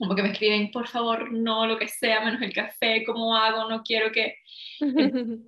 [0.04, 3.70] como que me escriben, por favor, no, lo que sea, menos el café, ¿cómo hago?
[3.70, 4.36] No quiero que...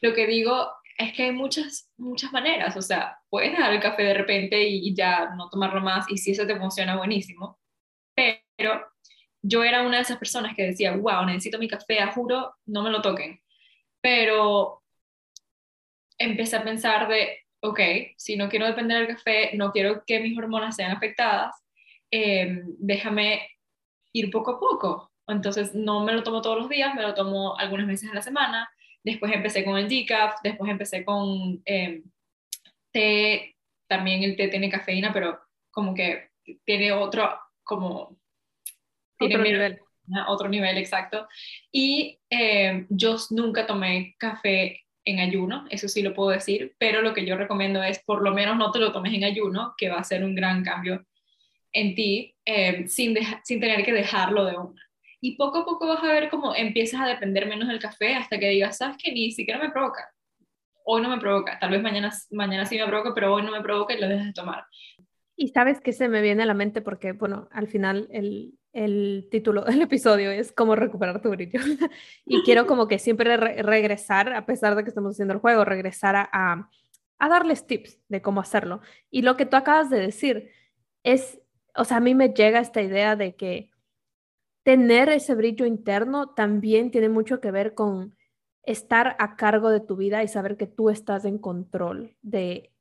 [0.00, 4.02] lo que digo es que hay muchas, muchas maneras, o sea, puedes dejar el café
[4.02, 7.58] de repente y ya no tomarlo más, y si eso te funciona, buenísimo,
[8.14, 8.84] pero
[9.40, 12.82] yo era una de esas personas que decía, wow, necesito mi café, a juro, no
[12.82, 13.40] me lo toquen.
[14.02, 14.82] Pero
[16.18, 17.80] empecé a pensar de, ok,
[18.18, 21.54] si no quiero depender del café, no quiero que mis hormonas sean afectadas,
[22.10, 23.48] em, déjame
[24.12, 25.12] ir poco a poco.
[25.26, 28.22] Entonces no me lo tomo todos los días, me lo tomo algunas veces a la
[28.22, 28.70] semana.
[29.04, 32.02] Después empecé con el decaf, después empecé con eh,
[32.90, 35.38] té, también el té tiene cafeína, pero
[35.70, 36.30] como que
[36.64, 38.18] tiene otro, como...
[39.18, 39.80] Tiene otro nivel.
[40.28, 41.28] Otro nivel, exacto.
[41.70, 47.14] Y em, yo nunca tomé café en ayuno, eso sí lo puedo decir, pero lo
[47.14, 49.98] que yo recomiendo es por lo menos no te lo tomes en ayuno, que va
[49.98, 51.06] a ser un gran cambio
[51.78, 54.88] en ti, em, sin, sin tener que dejarlo de una.
[55.20, 58.38] Y poco a poco vas a ver cómo empiezas a depender menos del café hasta
[58.38, 60.10] que digas, sabes que ni siquiera me provoca.
[60.84, 63.60] Hoy no me provoca, tal vez mañana, mañana sí me provoca, pero hoy no me
[63.60, 64.64] provoca y lo dejas de tomar.
[65.36, 69.28] Y sabes que se me viene a la mente porque, bueno, al final el, el
[69.30, 71.60] título del episodio es cómo recuperar tu brillo.
[72.26, 76.16] y quiero como que siempre regresar, a pesar de que estamos haciendo el juego, regresar
[76.16, 76.70] a, a,
[77.18, 78.80] a, darles tips de cómo hacerlo.
[79.10, 80.50] Y lo que tú acabas de decir
[81.02, 81.40] es,
[81.78, 83.70] o sea, a mí me llega esta idea de que
[84.64, 88.16] tener ese brillo interno también tiene mucho que ver con
[88.64, 92.72] estar a cargo de tu vida y saber que tú estás en control de,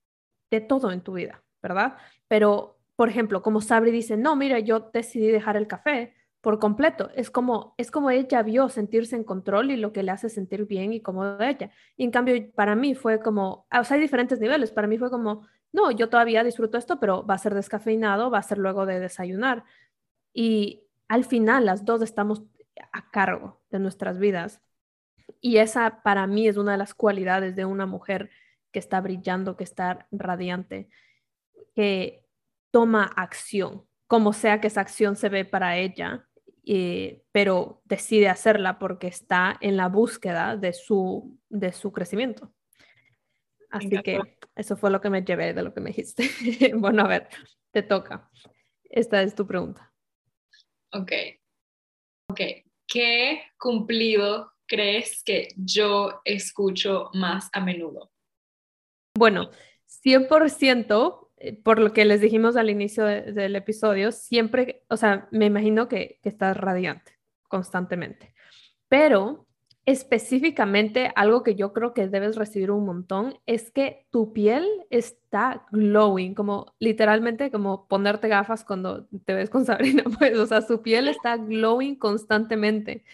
[0.51, 1.95] de todo en tu vida, ¿verdad?
[2.27, 7.10] Pero, por ejemplo, como Sabri dice, no, mira, yo decidí dejar el café por completo.
[7.15, 10.65] Es como, es como ella vio sentirse en control y lo que le hace sentir
[10.65, 11.71] bien y cómodo ella.
[11.95, 14.71] Y en cambio, para mí fue como, o sea, hay diferentes niveles.
[14.71, 18.39] Para mí fue como, no, yo todavía disfruto esto, pero va a ser descafeinado, va
[18.39, 19.63] a ser luego de desayunar.
[20.34, 22.43] Y al final las dos estamos
[22.91, 24.62] a cargo de nuestras vidas.
[25.41, 28.30] Y esa para mí es una de las cualidades de una mujer
[28.71, 30.89] que está brillando, que está radiante,
[31.75, 32.25] que
[32.71, 36.27] toma acción, como sea que esa acción se ve para ella,
[36.65, 42.51] eh, pero decide hacerla porque está en la búsqueda de su, de su crecimiento.
[43.69, 44.19] Así que
[44.56, 46.30] eso fue lo que me llevé de lo que me dijiste.
[46.75, 47.27] bueno, a ver,
[47.71, 48.30] te toca.
[48.84, 49.93] Esta es tu pregunta.
[50.93, 51.12] Ok.
[52.30, 52.41] Ok.
[52.88, 58.12] ¿Qué cumplido crees que yo escucho más a menudo?
[59.15, 59.49] Bueno,
[60.06, 65.45] 100% eh, por lo que les dijimos al inicio del episodio, siempre, o sea, me
[65.45, 67.13] imagino que, que estás radiante
[67.47, 68.34] constantemente,
[68.88, 69.46] pero
[69.88, 75.65] específicamente algo que yo creo que debes recibir un montón es que tu piel está
[75.71, 80.82] glowing, como literalmente como ponerte gafas cuando te ves con Sabrina, pues, o sea, su
[80.82, 83.06] piel está glowing constantemente.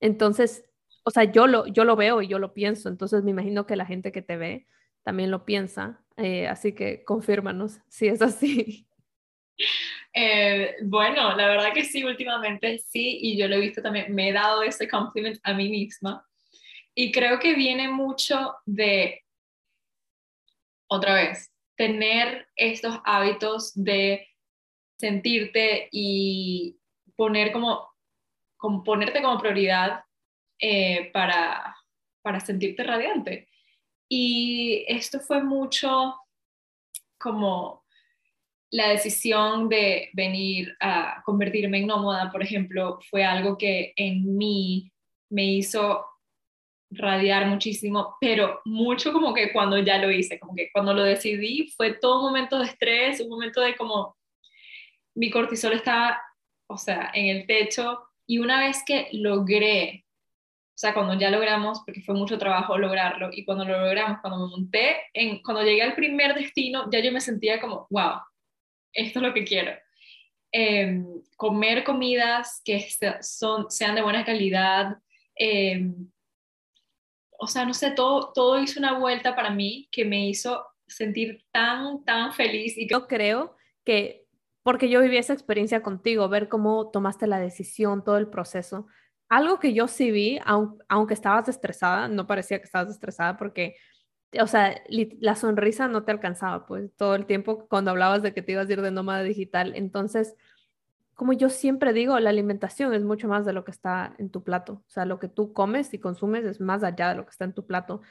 [0.00, 0.64] Entonces,
[1.04, 3.76] o sea, yo lo, yo lo veo y yo lo pienso, entonces me imagino que
[3.76, 4.66] la gente que te ve
[5.02, 8.88] también lo piensa, eh, así que confírmanos si es así.
[10.16, 14.28] Eh, bueno, la verdad que sí, últimamente sí, y yo lo he visto también, me
[14.28, 16.24] he dado ese compliment a mí misma.
[16.94, 19.24] Y creo que viene mucho de,
[20.86, 24.28] otra vez, tener estos hábitos de
[24.98, 26.78] sentirte y
[27.16, 27.88] poner como,
[28.56, 30.04] como ponerte como prioridad
[30.60, 31.76] eh, para,
[32.22, 33.48] para sentirte radiante.
[34.08, 36.14] Y esto fue mucho
[37.18, 37.83] como
[38.74, 44.90] la decisión de venir a convertirme en nómada, por ejemplo, fue algo que en mí
[45.30, 46.04] me hizo
[46.90, 51.68] radiar muchísimo, pero mucho como que cuando ya lo hice, como que cuando lo decidí
[51.76, 54.16] fue todo un momento de estrés, un momento de como
[55.14, 56.20] mi cortisol estaba,
[56.68, 61.80] o sea, en el techo y una vez que logré, o sea, cuando ya logramos,
[61.86, 65.82] porque fue mucho trabajo lograrlo y cuando lo logramos, cuando me monté, en, cuando llegué
[65.82, 68.14] al primer destino, ya yo me sentía como, wow,
[68.94, 69.72] esto es lo que quiero.
[70.52, 71.04] Em,
[71.36, 72.86] comer comidas que
[73.68, 74.98] sean de buena calidad.
[75.34, 76.08] Em,
[77.38, 81.44] o sea, no sé, todo, todo hizo una vuelta para mí que me hizo sentir
[81.50, 82.78] tan, tan feliz.
[82.78, 84.26] Y Yo creo que,
[84.62, 88.86] porque yo viví esa experiencia contigo, ver cómo tomaste la decisión, todo el proceso.
[89.28, 93.74] Algo que yo sí vi, aunque estabas estresada, no parecía que estabas estresada porque
[94.40, 98.42] o sea, la sonrisa no te alcanzaba, pues todo el tiempo cuando hablabas de que
[98.42, 99.72] te ibas a ir de nómada digital.
[99.76, 100.34] Entonces,
[101.14, 104.42] como yo siempre digo, la alimentación es mucho más de lo que está en tu
[104.42, 104.82] plato.
[104.86, 107.44] O sea, lo que tú comes y consumes es más allá de lo que está
[107.44, 108.02] en tu plato.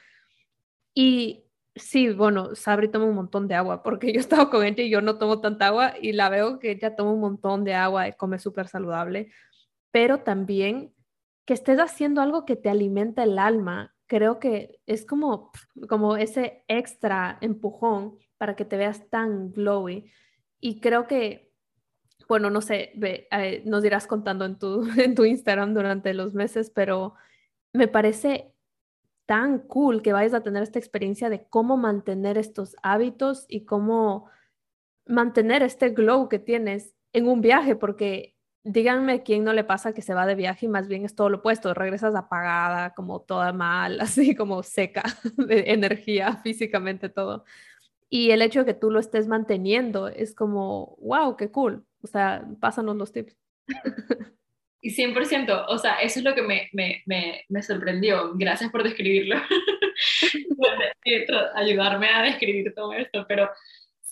[0.94, 1.44] Y
[1.74, 4.90] sí, bueno, Sabri toma un montón de agua, porque yo he estado con ella y
[4.90, 8.08] yo no tomo tanta agua y la veo que ella toma un montón de agua
[8.08, 9.30] y come súper saludable,
[9.90, 10.92] pero también
[11.44, 15.50] que estés haciendo algo que te alimenta el alma creo que es como,
[15.88, 20.10] como ese extra empujón para que te veas tan glowy.
[20.60, 21.44] Y creo que
[22.28, 26.70] bueno, no sé, eh, nos irás contando en tu, en tu Instagram durante los meses,
[26.70, 27.14] pero
[27.72, 28.52] me parece
[29.26, 34.28] tan cool que vayas a tener esta experiencia de cómo mantener estos hábitos y cómo
[35.06, 38.33] mantener este glow que tienes en un viaje, porque
[38.64, 41.28] díganme quién no le pasa que se va de viaje y más bien es todo
[41.28, 45.04] lo opuesto, regresas apagada, como toda mal, así como seca
[45.36, 47.44] de energía, físicamente todo.
[48.08, 51.84] Y el hecho de que tú lo estés manteniendo es como, wow, qué cool.
[52.02, 53.36] O sea, pásanos los tips.
[54.80, 58.32] Y 100%, o sea, eso es lo que me, me, me, me sorprendió.
[58.34, 59.36] Gracias por describirlo.
[61.54, 63.50] ayudarme a describir todo esto, pero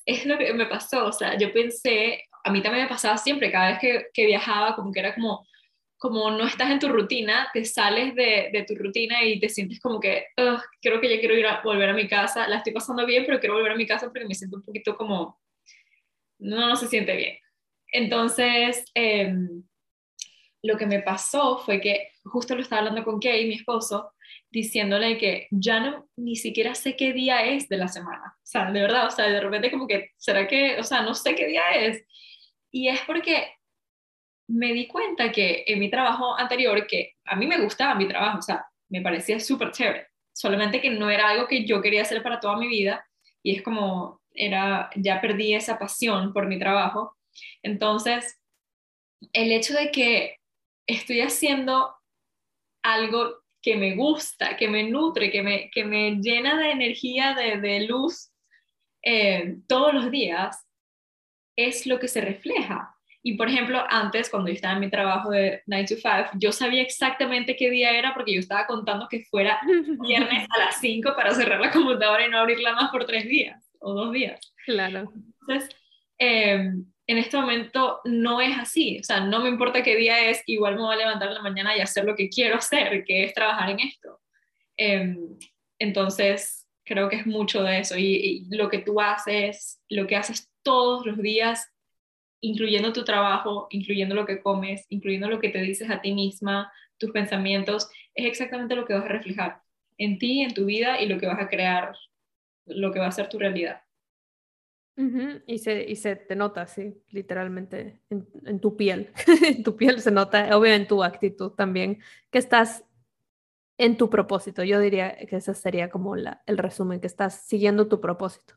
[0.07, 1.07] es lo que me pasó.
[1.07, 4.74] O sea, yo pensé, a mí también me pasaba siempre, cada vez que, que viajaba,
[4.74, 5.47] como que era como,
[5.97, 9.80] como no estás en tu rutina, te sales de, de tu rutina y te sientes
[9.80, 10.26] como que,
[10.80, 13.38] creo que ya quiero ir a volver a mi casa, la estoy pasando bien, pero
[13.38, 15.40] quiero volver a mi casa porque me siento un poquito como,
[16.38, 17.38] no, no se siente bien.
[17.93, 19.34] Entonces, eh,
[20.62, 24.12] lo que me pasó fue que justo lo estaba hablando con Kay, mi esposo,
[24.51, 28.34] diciéndole que ya no ni siquiera sé qué día es de la semana.
[28.36, 31.14] O sea, de verdad, o sea, de repente como que, ¿será que, o sea, no
[31.14, 32.05] sé qué día es?
[32.72, 33.54] Y es porque
[34.48, 38.38] me di cuenta que en mi trabajo anterior, que a mí me gustaba mi trabajo,
[38.38, 42.22] o sea, me parecía súper chévere, solamente que no era algo que yo quería hacer
[42.22, 43.06] para toda mi vida
[43.42, 47.16] y es como, era, ya perdí esa pasión por mi trabajo.
[47.62, 48.40] Entonces,
[49.32, 50.36] el hecho de que
[50.86, 51.94] estoy haciendo
[52.82, 57.80] algo que me gusta, que me nutre, que me, que me llena de energía, de,
[57.86, 58.32] luz
[59.02, 60.66] eh, todos los días,
[61.57, 62.94] es lo que se refleja.
[63.24, 66.50] Y por ejemplo, antes, cuando yo estaba en mi trabajo de 9 to 5, yo
[66.50, 69.61] sabía exactamente qué día era porque yo estaba contando que fuera
[70.03, 73.70] viernes a las 5 para cerrar la computadora y no abrirla más por tres días
[73.78, 74.40] o dos días.
[74.64, 75.12] Claro.
[75.40, 75.76] Entonces,
[76.18, 76.72] eh,
[77.07, 80.76] en este momento no es así, o sea, no me importa qué día es, igual
[80.76, 83.34] me voy a levantar en la mañana y hacer lo que quiero hacer, que es
[83.34, 84.20] trabajar en esto.
[84.76, 85.18] Em,
[85.78, 86.61] entonces,
[86.93, 91.07] creo que es mucho de eso y, lo que tú haces, lo que haces todos
[91.07, 91.72] los días,
[92.43, 96.70] incluyendo tu trabajo, incluyendo lo que comes, incluyendo lo que te dices a ti misma,
[96.99, 99.62] tus pensamientos, es exactamente lo que vas a reflejar
[99.97, 101.97] en ti, en tu vida y lo que vas a crear,
[102.66, 103.82] lo que va a ser tu realidad.
[105.47, 109.11] Y, se, y se te nota, sí, literalmente, en, tu piel.
[109.43, 112.84] en tu piel se nota, obviamente en tu actitud también, que estás
[113.78, 114.62] en tu propósito.
[114.64, 118.54] Yo diría que ese sería como la, el resumen, que estás siguiendo tu propósito.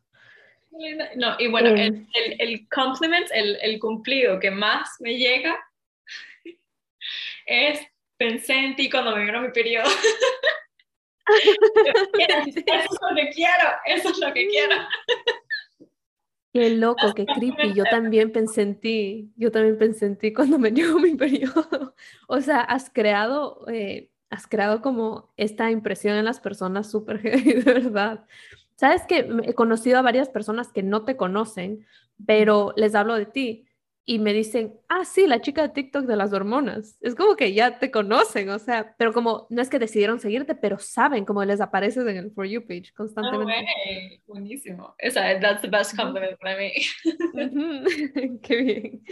[1.15, 5.57] No, y bueno, el, el, el, compliment, el, el cumplido que más me llega
[7.45, 7.79] es
[8.17, 9.89] pensé en ti cuando me vino mi periodo.
[11.27, 11.53] eso
[12.67, 14.75] es lo que quiero, eso es lo que quiero.
[16.53, 17.73] Qué loco, qué creepy.
[17.73, 19.33] Yo también pensé en ti.
[19.35, 21.95] Yo también pensé en ti cuando me llegó mi periodo.
[22.29, 27.61] O sea, has creado, eh, has creado como esta impresión en las personas súper de
[27.61, 28.25] verdad.
[28.75, 31.85] Sabes que he conocido a varias personas que no te conocen,
[32.25, 33.65] pero les hablo de ti
[34.07, 36.97] y me dicen, ah, sí, la chica de TikTok de las hormonas.
[37.01, 40.53] Es como que ya te conocen, o sea, pero como no es que decidieron seguirte,
[40.53, 44.21] pero saben cómo les apareces en el For You page constantemente.
[44.27, 44.93] buenísimo.
[44.99, 46.71] Esa, that's the best compliment para mí.
[48.43, 49.03] Qué bien.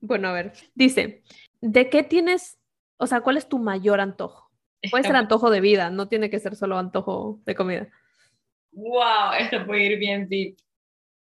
[0.00, 1.22] Bueno, a ver, dice,
[1.60, 2.58] ¿de qué tienes,
[2.96, 4.47] o sea, cuál es tu mayor antojo?
[4.90, 7.88] Puede ser antojo de vida, no tiene que ser solo antojo de comida.
[8.72, 10.56] Wow, esto puede ir bien deep.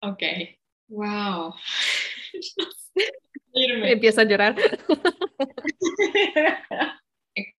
[0.01, 0.23] Ok.
[0.89, 1.55] Wow.
[3.55, 4.57] Empieza a llorar.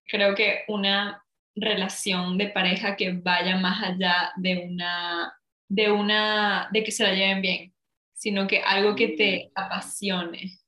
[0.08, 1.24] Creo que una
[1.54, 5.32] relación de pareja que vaya más allá de una,
[5.68, 7.74] de una, de que se la lleven bien,
[8.14, 9.50] sino que algo que te mm.
[9.54, 10.58] apasione,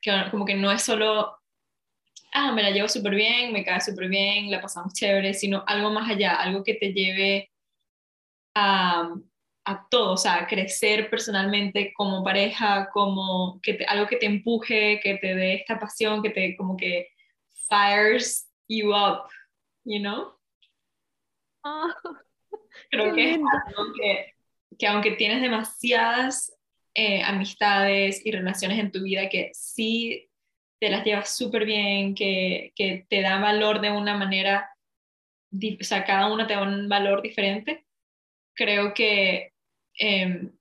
[0.00, 1.37] que como que no es solo,
[2.32, 5.90] ah, me la llevo súper bien, me cae súper bien, la pasamos chévere, sino algo
[5.90, 7.50] más allá, algo que te lleve
[8.54, 9.14] a,
[9.64, 15.16] a todo, o sea, crecer personalmente como pareja, como que algo que te empuje, que
[15.16, 17.08] te dé esta pasión, que te como que
[17.68, 19.28] fires you up,
[19.84, 20.34] you know?
[21.62, 21.94] Ah,
[22.90, 24.34] Creo que es algo que,
[24.78, 26.56] que, aunque tienes demasiadas
[26.94, 30.27] eh, amistades y relaciones en tu vida que sí
[30.80, 34.70] te las llevas súper bien, que, que te da valor de una manera,
[35.52, 37.84] o sea, cada una te da un valor diferente,
[38.54, 39.52] creo que
[39.98, 40.52] Em,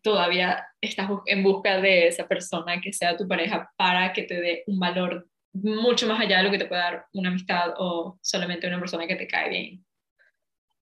[0.00, 4.64] todavía estás en busca de esa persona que sea tu pareja para que te dé
[4.66, 8.66] un valor mucho más allá de lo que te puede dar una amistad o solamente
[8.66, 9.84] una persona que te cae bien.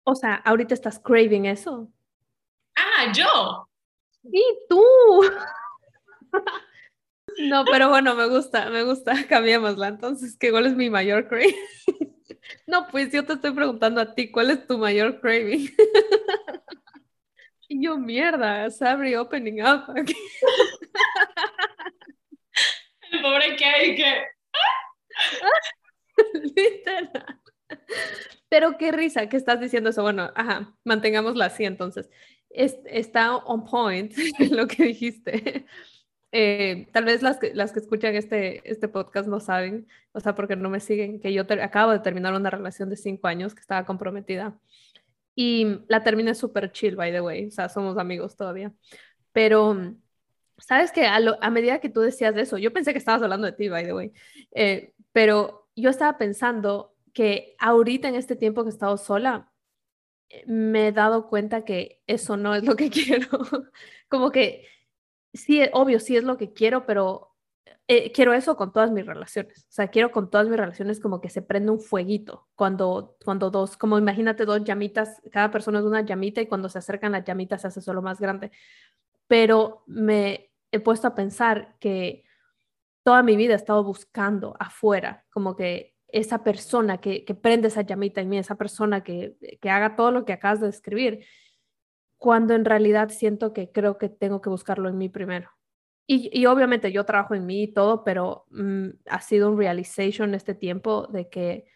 [0.04, 1.90] O sea, ahorita estás craving eso.
[2.76, 3.68] Ah, yo.
[4.22, 5.22] Y tú.
[7.38, 9.88] No, pero bueno, me gusta, me gusta, cambiémosla.
[9.88, 11.54] Entonces, ¿qué, ¿cuál es mi mayor craving?
[12.66, 15.70] No, pues yo te estoy preguntando a ti, ¿cuál es tu mayor craving?
[17.70, 19.94] Y yo, mierda, Sabri opening up.
[23.12, 24.24] El pobre que hay que...
[26.56, 27.40] Literal.
[28.48, 30.02] Pero qué risa que estás diciendo eso.
[30.02, 32.08] Bueno, ajá, mantengámosla así entonces.
[32.50, 34.14] está on point
[34.50, 35.66] lo que dijiste.
[36.30, 40.34] Eh, tal vez las que, las que escuchan este, este podcast no saben, o sea,
[40.34, 43.60] porque no me siguen, que yo acabo de terminar una relación de cinco años que
[43.60, 44.58] estaba comprometida.
[45.34, 48.72] Y la terminé súper chill, by the way, o sea, somos amigos todavía.
[49.32, 49.94] Pero,
[50.58, 53.52] ¿sabes que a, a, medida que tú decías eso, yo pensé que estabas hablando de
[53.52, 54.12] ti, by the way,
[54.52, 59.50] eh, pero yo estaba pensando que ahorita en este tiempo que he estado sola,
[60.28, 63.28] eh, me he dado cuenta que eso no es lo que quiero.
[64.08, 64.66] Como que
[65.32, 67.34] sí, obvio, sí es lo que quiero, pero
[67.90, 69.64] eh, quiero eso con todas mis relaciones.
[69.64, 73.50] O sea, quiero con todas mis relaciones como que se prende un fueguito cuando, cuando
[73.50, 77.24] dos, como imagínate dos llamitas, cada persona es una llamita y cuando se acercan las
[77.24, 78.50] llamitas se hace solo más grande.
[79.26, 82.24] Pero me he puesto a pensar que
[83.02, 87.82] toda mi vida he estado buscando afuera, como que esa persona que, que prende esa
[87.82, 91.24] llamita en mí, esa persona que, que haga todo lo que acabas de describir
[92.18, 95.50] cuando en realidad siento que creo que tengo que buscarlo en mí primero.
[96.10, 100.54] Y, obviamente yo trabajo en mí y todo, pero mm, ha sido un realization este
[100.54, 101.66] tiempo de que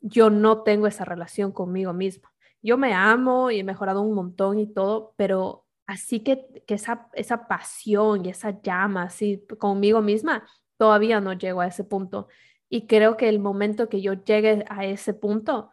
[0.00, 2.32] yo no tengo esa relación conmigo misma.
[2.62, 8.24] Yo me amo y he mejorado un montón y todo, pero así que, esa pasión
[8.24, 10.48] y esa llama así conmigo misma,
[10.78, 12.28] todavía no llego a ese punto.
[12.70, 15.70] Y creo que el momento que yo llegue a ese punto,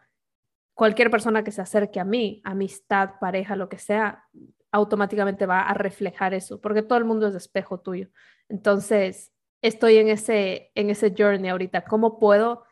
[0.79, 4.23] cualquier persona que se acerque a mí, amistad, pareja, lo que sea,
[4.71, 8.07] automáticamente va a reflejar eso, porque todo el mundo es espejo tuyo.
[8.47, 11.83] Entonces, estoy en ese, en ese journey ahorita.
[11.83, 12.63] ¿Cómo puedo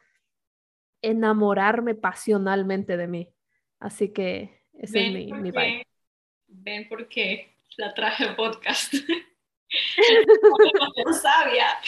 [1.01, 3.29] enamorarme pasionalmente de mí?
[3.77, 5.85] Así que ese es mi, mi vibe.
[6.47, 8.93] Ven porque la traje podcast.
[11.21, 11.67] sabia.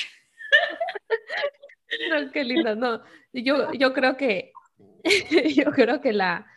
[2.11, 2.76] No, qué linda.
[2.76, 3.01] No,
[3.34, 4.51] yo, yo creo que
[5.56, 6.47] yo creo que la...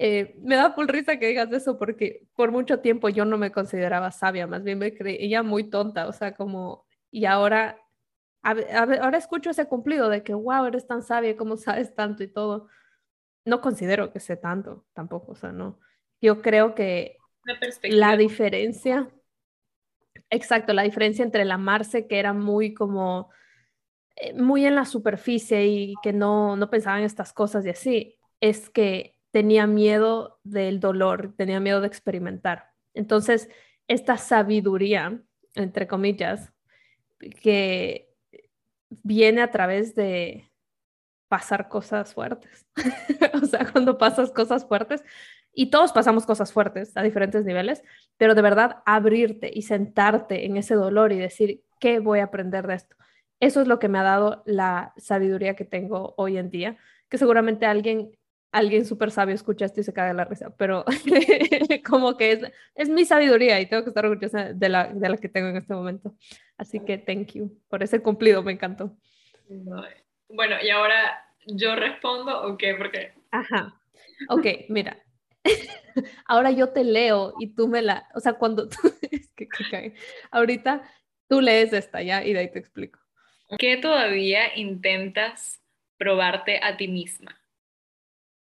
[0.00, 3.50] Eh, me da full risa que digas eso porque por mucho tiempo yo no me
[3.50, 7.80] consideraba sabia, más bien me creía muy tonta, o sea, como, y ahora,
[8.42, 12.68] ahora escucho ese cumplido de que, wow, eres tan sabia, cómo sabes tanto y todo.
[13.44, 15.80] No considero que sé tanto tampoco, o sea, no.
[16.20, 17.16] Yo creo que
[17.82, 19.08] la diferencia,
[20.30, 23.30] exacto, la diferencia entre la Marce, que era muy como
[24.34, 28.70] muy en la superficie y que no, no pensaba en estas cosas y así, es
[28.70, 32.72] que tenía miedo del dolor, tenía miedo de experimentar.
[32.94, 33.48] Entonces,
[33.86, 35.20] esta sabiduría,
[35.54, 36.52] entre comillas,
[37.42, 38.14] que
[38.90, 40.50] viene a través de
[41.28, 42.66] pasar cosas fuertes.
[43.42, 45.04] o sea, cuando pasas cosas fuertes,
[45.52, 47.82] y todos pasamos cosas fuertes a diferentes niveles,
[48.16, 52.66] pero de verdad abrirte y sentarte en ese dolor y decir, ¿qué voy a aprender
[52.66, 52.96] de esto?
[53.40, 56.76] Eso es lo que me ha dado la sabiduría que tengo hoy en día,
[57.08, 58.10] que seguramente alguien,
[58.52, 60.84] alguien súper sabio escucha esto y se cae de la risa, pero
[61.88, 62.40] como que es,
[62.74, 65.56] es mi sabiduría y tengo que estar orgullosa de la, de la que tengo en
[65.56, 66.14] este momento.
[66.56, 68.96] Así que thank you por ese cumplido, me encantó.
[70.28, 73.12] Bueno, y ahora yo respondo o qué, porque...
[73.30, 73.80] Ajá,
[74.28, 74.98] ok, mira.
[76.26, 78.76] ahora yo te leo y tú me la, o sea, cuando tú,
[79.10, 79.94] es que, que cae.
[80.30, 80.82] ahorita
[81.28, 82.98] tú lees esta ya y de ahí te explico.
[83.56, 85.62] ¿Qué todavía intentas
[85.96, 87.40] probarte a ti misma?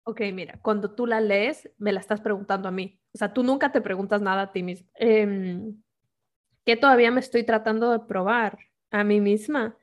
[0.04, 3.00] Ok, mira, cuando tú la lees, me la estás preguntando a mí.
[3.14, 4.88] O sea, tú nunca te preguntas nada a ti misma.
[4.94, 5.80] Em,
[6.64, 8.58] ¿Qué todavía me estoy tratando de probar
[8.90, 9.76] a mí misma?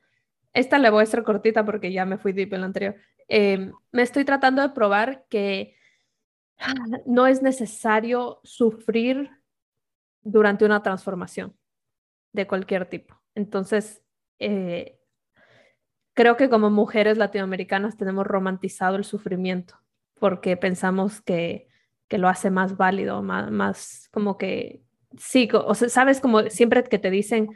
[0.52, 2.96] Esta le voy a hacer cortita porque ya me fui deep en la anterior.
[3.28, 5.76] Em, me estoy tratando de probar que
[7.06, 9.30] no es necesario sufrir
[10.22, 11.56] durante una transformación
[12.32, 13.20] de cualquier tipo.
[13.34, 14.02] Entonces,
[14.38, 14.99] eh,
[16.14, 19.80] creo que como mujeres latinoamericanas tenemos romantizado el sufrimiento
[20.20, 21.66] porque pensamos que,
[22.06, 24.82] que lo hace más válido, más, más como que,
[25.18, 27.48] sí, o sea, sabes como siempre que te dicen,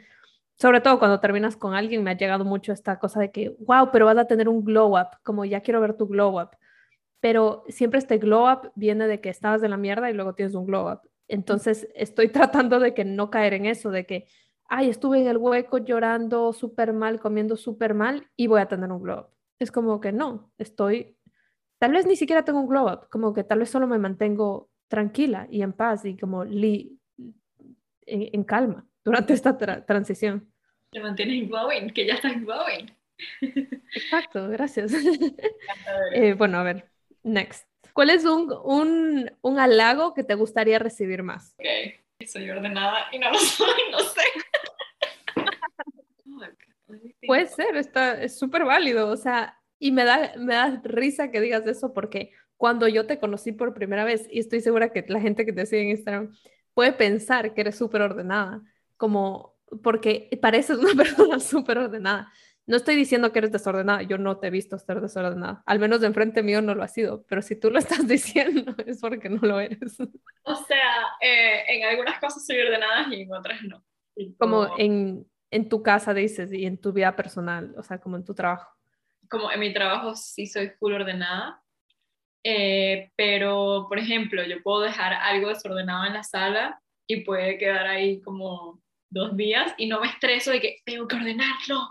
[0.55, 3.91] sobre todo cuando terminas con alguien, me ha llegado mucho esta cosa de que, wow,
[3.93, 6.49] pero vas a tener un glow up, como ya quiero ver tu glow up.
[7.19, 10.55] Pero siempre este glow up viene de que estabas de la mierda y luego tienes
[10.55, 11.01] un glow up.
[11.27, 14.27] Entonces estoy tratando de que no caer en eso, de que
[14.67, 18.91] ay, estuve en el hueco llorando súper mal, comiendo súper mal y voy a tener
[18.91, 19.27] un glow up.
[19.59, 21.17] Es como que no, estoy,
[21.79, 24.69] tal vez ni siquiera tengo un glow up, como que tal vez solo me mantengo
[24.87, 26.99] tranquila y en paz y como li,
[28.05, 30.51] en, calma durante esta transición.
[30.91, 32.91] Te mantienes glowing, que ya estás glowing.
[33.95, 34.93] Exacto, gracias.
[36.13, 36.89] Eh, bueno, a ver,
[37.23, 37.67] next.
[37.93, 41.55] ¿Cuál es un, un, un, halago que te gustaría recibir más?
[41.57, 44.21] Ok, soy ordenada y no lo soy, no sé.
[47.25, 51.41] Puede ser, está, es súper válido, o sea, y me da, me da risa que
[51.41, 55.19] digas eso porque cuando yo te conocí por primera vez, y estoy segura que la
[55.19, 56.31] gente que te sigue en Instagram
[56.73, 58.61] puede pensar que eres súper ordenada,
[58.97, 62.31] como porque pareces una persona súper ordenada.
[62.67, 66.01] No estoy diciendo que eres desordenada, yo no te he visto ser desordenada, al menos
[66.01, 69.29] de enfrente mío no lo ha sido, pero si tú lo estás diciendo es porque
[69.29, 69.99] no lo eres.
[70.43, 73.83] O sea, eh, en algunas cosas soy ordenada y en otras no.
[74.37, 78.25] Como en, en tu casa dices y en tu vida personal, o sea, como en
[78.25, 78.69] tu trabajo.
[79.29, 81.63] Como en mi trabajo sí soy full ordenada,
[82.43, 87.87] eh, pero por ejemplo, yo puedo dejar algo desordenado en la sala y puede quedar
[87.87, 91.87] ahí como dos días y no me estreso de que tengo que ordenarlo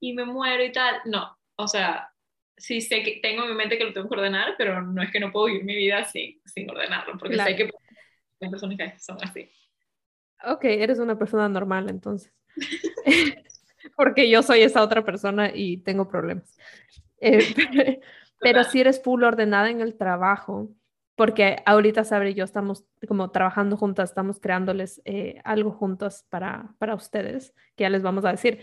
[0.00, 0.96] y me muero y tal.
[1.04, 2.10] No, o sea,
[2.56, 5.12] sí sé que tengo en mi mente que lo tengo que ordenar, pero no es
[5.12, 7.70] que no puedo vivir mi vida sin, sin ordenarlo, porque sé que
[8.40, 9.48] hay personas que son así.
[10.42, 12.34] Ok, eres una persona normal entonces.
[13.96, 16.56] porque yo soy esa otra persona y tengo problemas.
[17.20, 17.38] Eh,
[18.40, 20.70] pero si eres full ordenada en el trabajo,
[21.16, 26.74] porque ahorita Sabre y yo estamos como trabajando juntas, estamos creándoles eh, algo juntos para,
[26.78, 28.60] para ustedes, que ya les vamos a decir.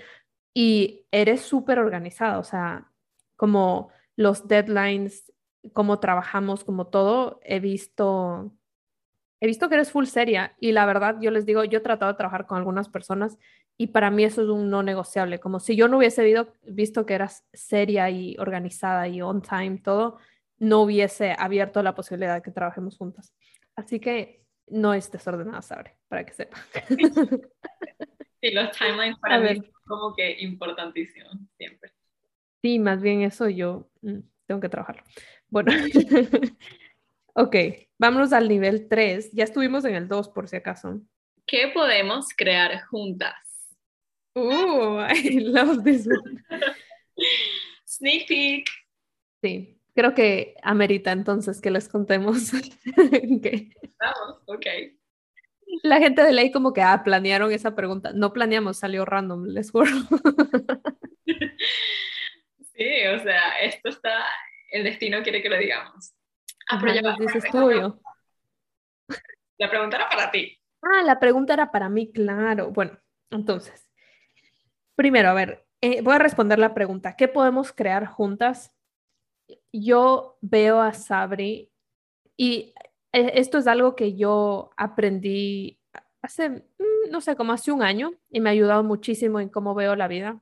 [0.53, 2.91] Y eres súper organizada, o sea,
[3.37, 5.31] como los deadlines,
[5.73, 8.51] cómo trabajamos, como todo, he visto,
[9.39, 12.11] he visto que eres full seria y la verdad yo les digo, yo he tratado
[12.11, 13.37] de trabajar con algunas personas
[13.81, 17.15] y para mí eso es un no negociable, como si yo no hubiese visto que
[17.15, 20.19] eras seria y organizada y on time, todo,
[20.59, 23.33] no hubiese abierto la posibilidad de que trabajemos juntas.
[23.75, 26.57] Así que no es desordenada, Sabre, para que sepa.
[28.39, 31.91] Sí, los timelines para mí son como que importantísimos siempre.
[32.63, 34.17] Sí, más bien eso yo mm,
[34.47, 35.03] tengo que trabajar.
[35.47, 35.71] Bueno,
[37.35, 37.55] ok,
[37.99, 39.31] vámonos al nivel 3.
[39.31, 41.01] Ya estuvimos en el 2 por si acaso.
[41.45, 43.50] ¿Qué podemos crear juntas?
[44.35, 46.43] Uh, I love this one.
[47.85, 48.69] Sneak peek.
[49.43, 52.51] Sí, creo que amerita entonces que les contemos.
[53.01, 54.65] Vamos, ok.
[55.83, 58.11] La gente de ley como que, ah, planearon esa pregunta.
[58.13, 59.89] No planeamos, salió random, les juro.
[62.73, 64.25] Sí, o sea, esto está,
[64.71, 66.13] el destino quiere que lo digamos.
[66.69, 68.01] Ah, pero ya dices tuyo.
[69.57, 70.59] La pregunta era para ti.
[70.81, 72.71] Ah, la pregunta era para mí, claro.
[72.71, 72.97] Bueno,
[73.29, 73.90] entonces,
[74.95, 77.15] primero, a ver, eh, voy a responder la pregunta.
[77.15, 78.73] ¿Qué podemos crear juntas?
[79.73, 81.71] Yo veo a Sabri
[82.37, 82.73] y
[83.13, 85.79] eh, esto es algo que yo aprendí
[86.21, 89.75] hace, mm, no sé, como hace un año y me ha ayudado muchísimo en cómo
[89.75, 90.41] veo la vida.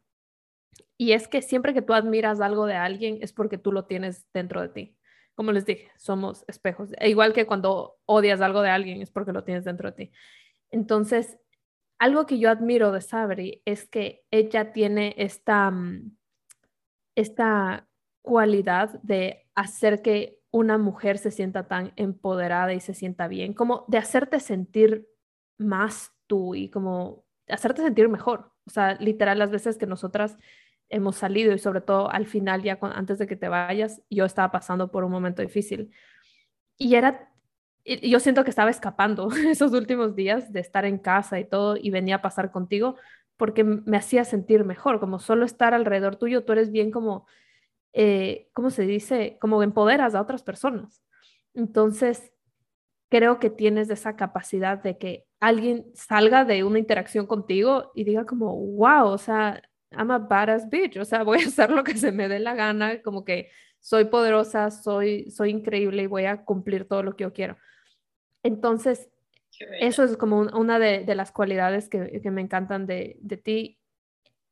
[0.97, 4.28] Y es que siempre que tú admiras algo de alguien es porque tú lo tienes
[4.34, 4.97] dentro de ti.
[5.34, 6.89] Como les dije, somos espejos.
[7.00, 10.12] E igual que cuando odias algo de alguien es porque lo tienes dentro de ti.
[10.70, 11.39] Entonces,
[12.00, 16.16] algo que yo admiro de Sabri es que ella tiene esta, mm,
[17.16, 17.88] esta
[18.22, 23.86] cualidad de hacer que una mujer se sienta tan empoderada y se sienta bien, como
[23.88, 25.08] de hacerte sentir
[25.58, 28.52] más tú y como hacerte sentir mejor.
[28.66, 30.38] O sea, literal, las veces que nosotras
[30.89, 34.52] hemos salido y sobre todo al final, ya antes de que te vayas, yo estaba
[34.52, 35.91] pasando por un momento difícil.
[36.78, 37.28] Y era,
[37.86, 41.89] yo siento que estaba escapando esos últimos días de estar en casa y todo y
[41.89, 42.95] venía a pasar contigo
[43.38, 47.25] porque me hacía sentir mejor, como solo estar alrededor tuyo, tú eres bien como
[47.93, 49.38] eh, ¿cómo se dice?
[49.41, 51.03] Como empoderas a otras personas.
[51.53, 52.32] Entonces,
[53.09, 58.25] creo que tienes esa capacidad de que alguien salga de una interacción contigo y diga
[58.25, 59.61] como, wow, o sea,
[59.91, 62.55] I'm a badass bitch, o sea, voy a hacer lo que se me dé la
[62.55, 63.49] gana, como que
[63.80, 67.57] soy poderosa, soy, soy increíble y voy a cumplir todo lo que yo quiero.
[68.44, 69.10] Entonces,
[69.80, 73.80] eso es como una de, las cualidades que, me encantan de, de ti.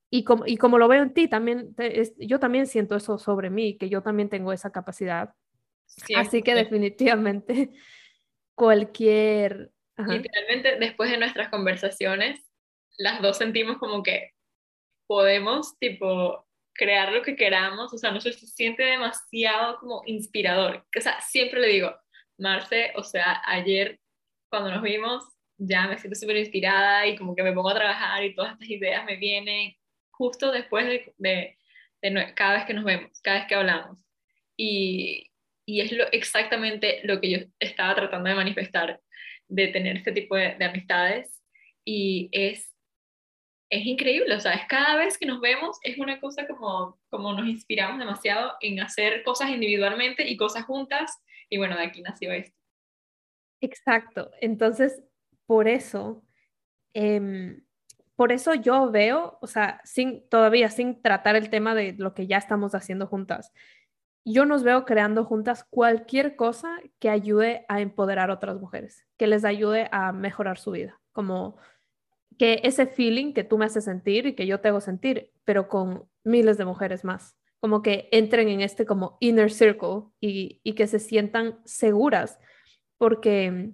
[0.10, 1.76] Y como, y como lo veo en ti, también
[2.18, 5.34] yo también siento eso sobre mí, que yo también tengo esa capacidad.
[6.16, 7.72] Así que definitivamente
[8.56, 9.72] cualquier...
[9.98, 12.40] Literalmente después de nuestras conversaciones,
[12.98, 14.34] las dos sentimos como que
[15.08, 20.86] podemos tipo crear lo que queramos, o sea, no se siente demasiado como inspirador.
[20.96, 21.96] O sea, siempre le digo,
[22.38, 24.00] Marce, o sea, ayer
[24.50, 25.24] cuando nos vimos,
[25.58, 28.70] ya me siento súper inspirada y como que me pongo a trabajar y todas estas
[28.70, 29.76] ideas me vienen
[30.12, 34.04] justo después de, de, cada vez que nos vemos, cada vez que hablamos.
[34.56, 35.32] Y,
[35.66, 39.02] y es lo, exactamente lo que yo estaba tratando de manifestar,
[39.48, 41.42] de tener este tipo de, amistades.
[41.86, 42.74] Y es
[43.70, 47.48] es increíble, o sea, cada vez que nos vemos es una cosa como, como nos
[47.48, 52.58] inspiramos demasiado en hacer cosas individualmente y cosas juntas, y bueno, de aquí nació esto.
[53.62, 55.02] Exacto, entonces,
[55.46, 56.24] por eso,
[56.94, 57.64] em,
[58.16, 62.28] por eso yo veo, o sea, sin, todavía sin tratar el tema de lo que
[62.28, 63.52] ya estamos haciendo juntas,
[64.26, 69.26] yo nos veo creando juntas cualquier cosa que ayude a empoderar a otras mujeres, que
[69.26, 71.58] les ayude a mejorar su vida, como
[72.38, 75.70] que ese feeling que tú me haces sentir y que yo te hago sentir, pero
[75.70, 80.74] con miles de mujeres más, como que entren en este como inner circle y, y
[80.74, 82.40] que se sientan seguras,
[82.98, 83.72] porque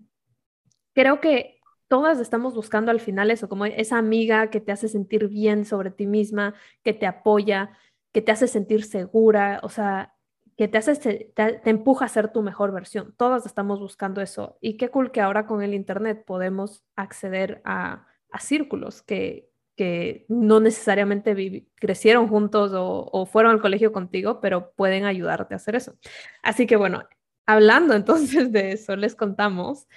[0.93, 5.27] creo que todas estamos buscando al final eso, como esa amiga que te hace sentir
[5.27, 7.77] bien sobre ti misma, que te apoya,
[8.11, 10.15] que te hace sentir segura, o sea,
[10.57, 13.13] que te hace, te, te, empuja a ser tu mejor versión.
[13.17, 14.57] Todas estamos buscando eso.
[14.61, 20.25] Y qué cool que ahora con el Internet podemos acceder a, a círculos que, que
[20.27, 25.95] no necesariamente crecieron juntos o, fueron al colegio contigo, pero pueden ayudarte a hacer eso.
[26.41, 27.03] Así que bueno,
[27.45, 29.87] hablando entonces de eso, les contamos,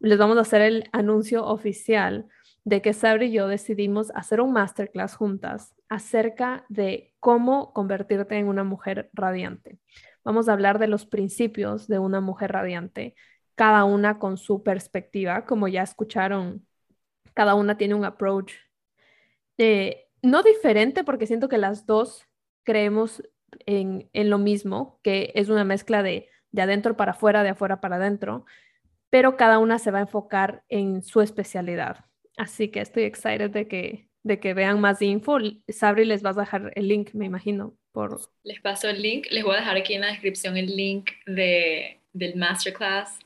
[0.00, 2.26] les vamos a hacer el anuncio oficial
[2.64, 8.46] de que Sabri y yo decidimos hacer un masterclass juntas acerca de cómo convertirte en
[8.46, 9.78] una mujer radiante.
[10.24, 13.16] Vamos a hablar de los principios de una mujer radiante,
[13.56, 16.64] cada una con su perspectiva, como ya escucharon
[17.34, 18.52] cada una tiene un approach
[19.62, 22.26] eh, no diferente, porque siento que las dos
[22.64, 23.22] creemos
[23.66, 27.96] en, lo mismo, que es una mezcla de, de adentro para afuera, de afuera para
[27.96, 28.44] adentro,
[29.10, 32.04] pero cada una se va a enfocar en su especialidad.
[32.36, 35.38] Así que estoy excited de que, de que vean más info.
[35.68, 37.76] Sabri, les vas a dejar el link, me imagino.
[37.92, 38.18] Por...
[38.42, 42.00] Les paso el link, les voy a dejar aquí en la descripción el link de,
[42.12, 43.18] del masterclass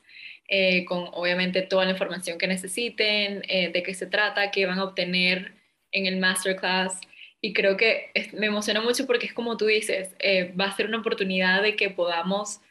[0.49, 4.79] eh, con obviamente toda la información que necesiten, eh, de qué se trata, qué van
[4.79, 5.56] a obtener
[5.91, 6.99] en el masterclass.
[7.41, 10.87] Y creo que me emociona mucho porque es como tú dices, eh, va a ser
[10.87, 12.61] una oportunidad de que podamos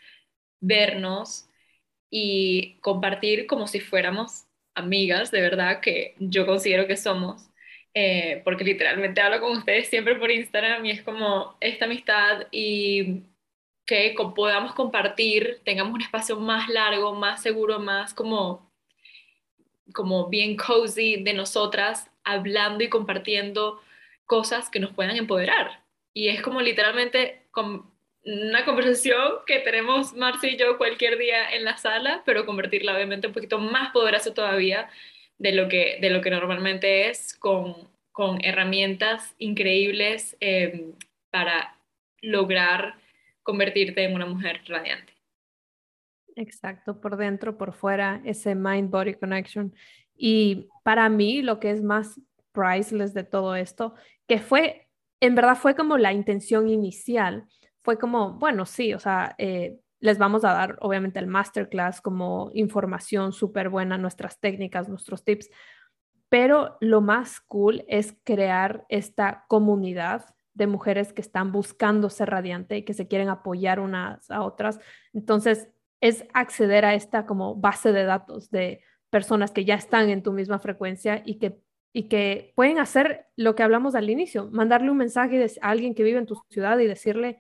[0.60, 1.48] vernos
[2.10, 7.42] y compartir como si fuéramos amigas, de verdad, que yo considero que somos.
[8.44, 13.22] porque literalmente hablo con ustedes siempre por Instagram y es como esta amistad y
[13.86, 18.72] que podamos compartir, tengamos un espacio más largo, más seguro, más como,
[19.94, 23.80] como bien cozy de nosotras, hablando y compartiendo
[24.26, 25.82] cosas que nos puedan empoderar.
[26.12, 27.46] Y es como literalmente
[28.24, 33.28] una conversación que tenemos Marcia y yo cualquier día en la sala, pero convertirla obviamente
[33.28, 34.90] un poquito más poderosa todavía
[35.38, 40.92] de lo que, de lo que normalmente es, con, con herramientas increíbles eh,
[41.30, 41.78] para
[42.20, 42.96] lograr
[43.42, 45.12] convertirte en una mujer radiante.
[46.34, 49.74] Exacto, por dentro, por fuera, ese mind-body connection.
[50.16, 52.20] Y para mí lo que es más
[52.52, 53.94] priceless de todo esto,
[54.26, 54.88] que fue,
[55.20, 57.46] en verdad fue como la intención inicial,
[57.82, 62.50] fue como, bueno, sí, o sea, eh, les vamos a dar obviamente el masterclass como
[62.54, 65.50] información súper buena, nuestras técnicas, nuestros tips,
[66.28, 72.78] pero lo más cool es crear esta comunidad de mujeres que están buscando ser radiante
[72.78, 74.80] y que se quieren apoyar unas a otras.
[75.12, 75.68] Entonces,
[76.00, 78.80] es acceder a esta como base de datos de
[79.10, 81.60] personas que ya están en tu misma frecuencia y que,
[81.92, 86.02] y que pueden hacer lo que hablamos al inicio, mandarle un mensaje a alguien que
[86.02, 87.38] vive en tu ciudad y decirle,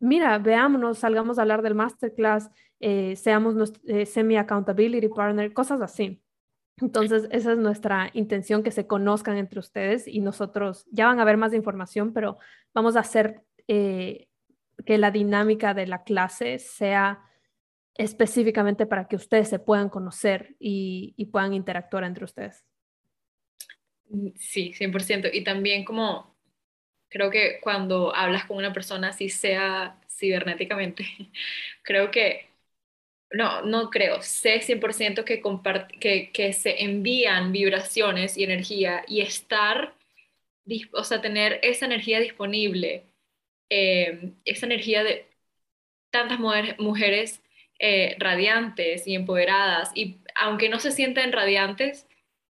[0.00, 2.50] mira, veámonos, salgamos a hablar del masterclass,
[2.80, 6.22] eh, seamos eh, semi-accountability partner, cosas así.
[6.80, 11.24] Entonces, esa es nuestra intención, que se conozcan entre ustedes y nosotros ya van a
[11.24, 12.38] ver más información, pero
[12.72, 14.28] vamos a hacer eh,
[14.86, 17.27] que la dinámica de la clase sea
[17.98, 22.64] específicamente para que ustedes se puedan conocer y, puedan interactuar entre ustedes.
[24.08, 25.28] Mm, sí, 100%.
[25.32, 26.36] Y también como
[27.10, 31.04] creo que cuando hablas con una persona, así sea cibernéticamente,
[31.82, 32.48] creo que
[33.32, 35.42] no, no creo, sé 100% que,
[36.00, 39.94] que, que se envían vibraciones y energía y estar,
[40.92, 43.04] o sea, tener esa energía disponible,
[43.70, 45.26] eh, esa energía de
[46.10, 46.38] tantas
[46.78, 47.42] mujeres
[47.78, 52.06] eh, radiantes y empoderadas, y aunque no se sienten radiantes,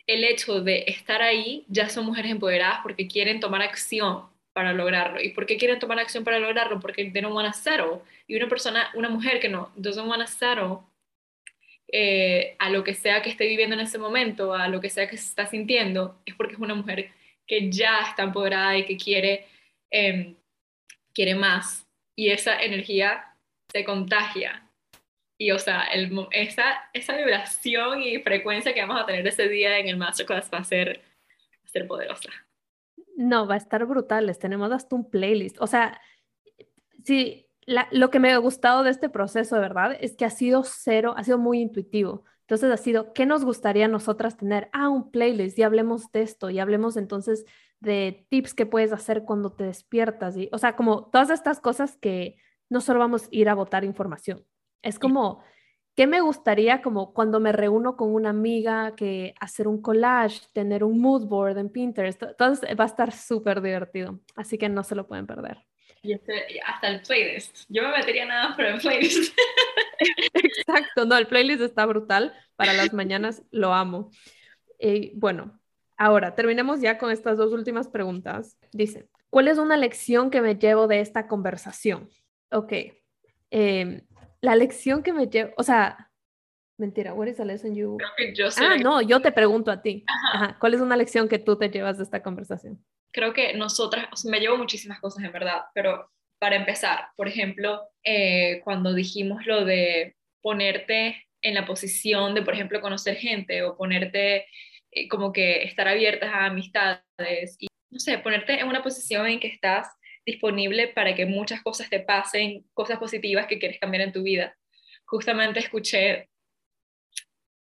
[0.07, 5.22] el hecho de estar ahí ya son mujeres empoderadas porque quieren tomar acción para lograrlo.
[5.22, 6.80] ¿Y por qué quieren tomar acción para lograrlo?
[6.80, 8.03] Porque they don't want to.
[8.28, 10.80] Y una persona, una mujer que no doesn't want to settle
[11.88, 15.09] eh, a lo que sea que esté viviendo en ese momento, a lo que sea
[15.09, 17.11] que se está sintiendo, es porque es una mujer
[17.45, 19.47] que ya está empoderada y que quiere,
[19.89, 20.36] em,
[21.13, 21.86] quiere más.
[22.15, 23.26] Y esa energía
[23.72, 24.67] se contagia.
[25.42, 26.64] Y, o sea, el, esa,
[26.94, 30.64] esa vibración y frecuencia que vamos a tener ese día en el Masterclass va a
[30.64, 32.30] ser, va a ser poderosa.
[33.18, 34.28] No, va a estar brutal.
[34.28, 35.60] Les tenemos hasta un playlist.
[35.60, 36.00] O sea,
[37.04, 40.62] sí, lo que me ha gustado de este proceso, de verdad, es que ha sido
[40.64, 42.24] cero, ha sido muy intuitivo.
[42.42, 44.70] Entonces ha sido, ¿qué nos gustaría a nosotras tener?
[44.74, 47.46] Ah, un playlist y hablemos de esto y hablemos entonces
[47.80, 50.38] de tips que puedes hacer cuando te despiertas.
[50.38, 52.38] Y, o sea, como todas estas cosas que
[52.70, 54.46] no solo vamos a ir a votar información.
[54.82, 55.44] Es como,
[55.96, 60.84] ¿qué me gustaría como cuando me reúno con una amiga que hacer un collage, tener
[60.84, 62.24] un mood board en Pinterest?
[62.24, 64.20] Entonces va a estar súper divertido.
[64.36, 65.60] Así que no se lo pueden perder.
[66.04, 66.34] Y este,
[66.66, 67.66] hasta el playlist.
[67.70, 69.38] Yo me metería nada por el playlist.
[70.34, 72.34] Exacto, no, el playlist está brutal.
[72.56, 74.10] Para las mañanas lo amo.
[74.80, 75.60] Y bueno,
[75.98, 78.58] ahora terminemos ya con estas dos últimas preguntas.
[78.72, 82.10] Dice, ¿cuál es una lección que me llevo de esta conversación?
[82.52, 82.74] Ok.
[83.52, 84.02] Em,
[84.42, 86.12] la lección que me llevo, o sea,
[86.78, 87.98] mentira, what is a lesson you...
[88.58, 90.04] ah, no, yo te pregunto a ti.
[90.60, 92.84] ¿Cuál es una lección que tú te llevas de esta conversación?
[93.12, 98.62] creo que nosotras, me llevo muchísimas cosas en verdad, pero para empezar, por ejemplo, eh,
[98.64, 104.48] cuando dijimos lo de ponerte en la posición de, por ejemplo, conocer gente o ponerte
[104.92, 109.39] eh, como que estar abiertas a amistades y, no sé, ponerte en una posición en
[109.39, 109.88] que estás
[110.32, 114.58] disponible para que muchas cosas te pasen, cosas positivas que quieres cambiar en tu vida.
[115.06, 116.30] Justamente escuché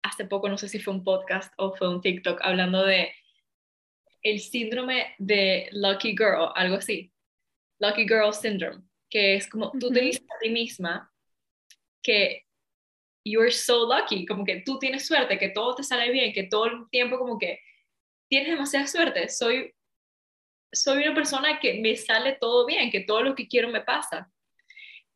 [0.03, 3.11] hace poco, no sé si fue un podcast o fue un TikTok, hablando de
[4.23, 7.13] el síndrome de Lucky Girl, algo así.
[7.79, 11.11] Lucky Girl Syndrome, que es como tú te dices a ti misma
[12.01, 12.45] que
[13.23, 16.65] you're so lucky, como que tú tienes suerte, que todo te sale bien, que todo
[16.65, 17.59] el tiempo como que
[18.29, 19.29] tienes demasiada suerte.
[19.29, 19.73] Soy,
[20.71, 24.31] soy una persona que me sale todo bien, que todo lo que quiero me pasa.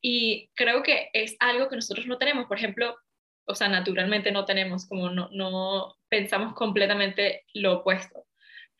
[0.01, 2.97] Y creo que es algo que nosotros no tenemos, por ejemplo,
[3.45, 8.25] o sea, naturalmente no tenemos, como no, no pensamos completamente lo opuesto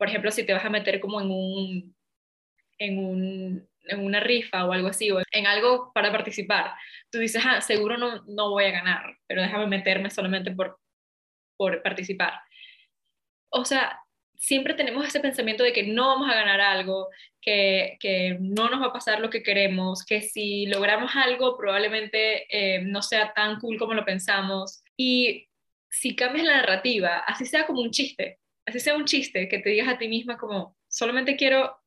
[0.02, 1.96] por ejemplo, si te vas a meter como en un,
[2.80, 6.74] en un en una rifa o algo así, o en algo para participar,
[7.12, 10.80] tú dices, ah, seguro no, no voy a ganar, pero déjame meterme solamente por,
[11.56, 12.34] por participar.
[13.52, 14.00] O sea,
[14.42, 18.82] siempre tenemos ese pensamiento de que no vamos a ganar algo, que, que no nos
[18.82, 23.60] va a pasar lo que queremos, que si logramos algo probablemente eh, no sea tan
[23.60, 24.84] cool como lo pensamos.
[24.98, 25.48] Y
[25.92, 29.70] si cambias la narrativa, así sea como un chiste, así sea un chiste, que te
[29.70, 31.78] digas a ti misma como, solamente quiero,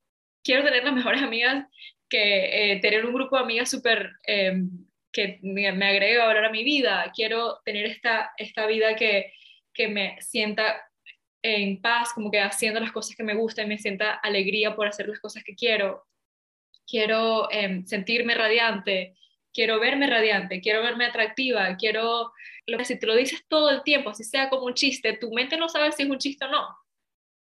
[0.44, 1.66] quiero tener las mejores amigas,
[2.09, 4.70] que eh, tener un grupo de amigas súper, em,
[5.11, 9.32] que me, me agregue valor a mi vida, quiero tener esta, esta vida que,
[9.72, 10.80] que me sienta
[11.45, 15.09] en paz, como que haciendo las cosas que me gustan, me sienta alegría por hacer
[15.09, 16.07] las cosas que quiero,
[16.86, 19.14] quiero em, sentirme radiante,
[19.53, 22.32] quiero verme radiante, quiero verme atractiva, quiero,
[22.84, 25.68] si te lo dices todo el tiempo, así sea como un chiste, tu mente no
[25.68, 26.66] sabe si es un chiste o no.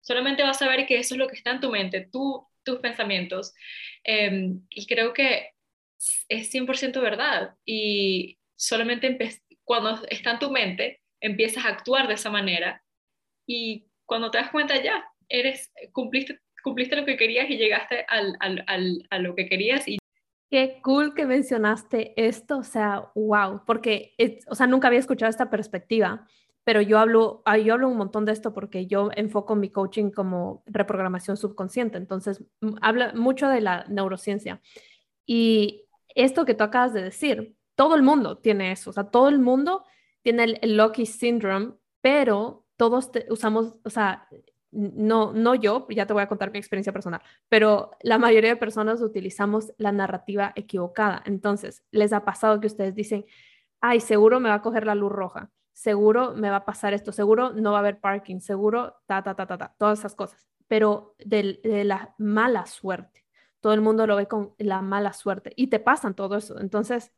[0.02, 2.80] Solamente vas a ver que eso es lo que está en tu mente, tú, tus
[2.80, 3.54] pensamientos.
[4.04, 5.52] Em, y creo que
[6.28, 7.56] es 100% verdad.
[7.66, 9.18] Y solamente
[9.64, 12.84] cuando está en tu mente, empiezas a actuar de esa manera.
[13.48, 18.36] Y cuando te das cuenta ya, eres, cumpliste, cumpliste lo que querías y llegaste al,
[18.40, 19.98] al, al, a lo que querías y
[20.54, 24.14] Qué cool que mencionaste esto, o sea, wow, porque,
[24.48, 26.28] o sea, nunca había escuchado esta perspectiva,
[26.64, 30.62] pero yo hablo, yo hablo un montón de esto porque yo enfoco mi coaching como
[30.68, 32.44] reprogramación subconsciente, entonces
[32.82, 34.62] habla mucho de la neurociencia.
[35.26, 39.30] Y esto que tú acabas de decir, todo el mundo tiene eso, o sea, todo
[39.30, 39.84] el mundo
[40.22, 44.28] tiene el, el Loki Syndrome, pero todos usamos, o sea,
[44.72, 48.56] no, no yo, ya te voy a contar mi experiencia personal, pero la mayoría de
[48.56, 51.22] personas utilizamos la narrativa equivocada.
[51.26, 53.26] Entonces, les ha pasado que ustedes dicen,
[53.82, 57.12] ay, seguro me va a coger la luz roja, seguro me va a pasar esto,
[57.12, 60.48] seguro no va a haber parking, seguro, ta, ta, ta, ta, ta, todas esas cosas,
[60.68, 63.26] pero de, de la mala suerte.
[63.60, 66.60] Todo el mundo lo ve con la mala suerte y te pasan todo eso.
[66.60, 67.14] Entonces,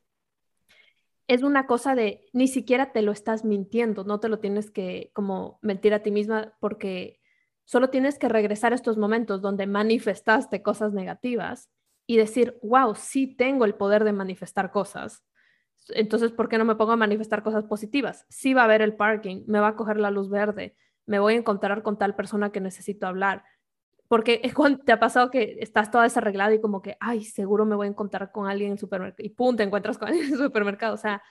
[1.27, 5.11] es una cosa de ni siquiera te lo estás mintiendo, no te lo tienes que
[5.13, 7.19] como mentir a ti misma porque
[7.65, 11.71] Solo tienes que regresar a estos momentos donde manifestaste cosas negativas
[12.05, 15.23] y decir, wow, sí tengo el poder de manifestar cosas.
[15.89, 18.25] Entonces, ¿por qué no me pongo a manifestar cosas positivas?
[18.29, 20.75] Sí va a haber el parking, me va a coger la luz verde,
[21.07, 23.43] me voy a encontrar con tal persona que necesito hablar,
[24.07, 24.41] porque
[24.85, 27.89] te ha pasado que estás toda desarreglada y como que, ay, seguro me voy a
[27.89, 30.93] encontrar con alguien en el supermercado y pum, te encuentras con alguien en el supermercado.
[30.93, 31.23] O sea,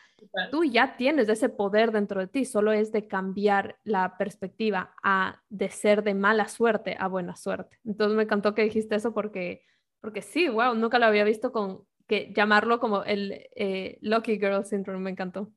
[0.50, 5.40] tú ya tienes ese poder dentro de ti, solo es de cambiar la perspectiva a
[5.48, 7.78] de ser de mala suerte a buena suerte.
[7.84, 9.62] Entonces me encantó que dijiste eso porque,
[10.00, 14.64] porque sí, wow, nunca lo había visto con que llamarlo como el eh, Lucky Girl
[14.64, 15.50] Syndrome, me encantó.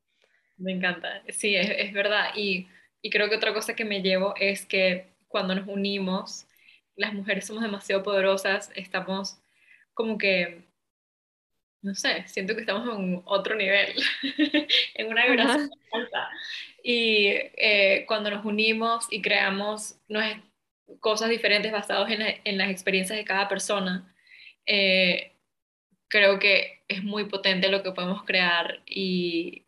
[0.58, 2.30] Me encanta, sí, es, es verdad.
[2.36, 2.68] Y,
[3.02, 6.48] y creo que otra cosa que me llevo es que cuando nos unimos,
[6.98, 9.40] las mujeres somos demasiado poderosas, estamos
[9.94, 10.66] como que,
[11.82, 13.96] no sé, siento que estamos en otro nivel,
[14.96, 16.30] en una vibración alta.
[16.84, 20.00] Y eh, cuando nos unimos y creamos
[21.00, 24.14] cosas diferentes basadas en, las experiencias de cada persona,
[24.66, 25.34] eh,
[26.10, 29.66] creo que es muy potente lo que podemos crear y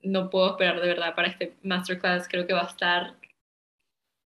[0.00, 3.16] no puedo esperar de verdad para este masterclass, creo que va a estar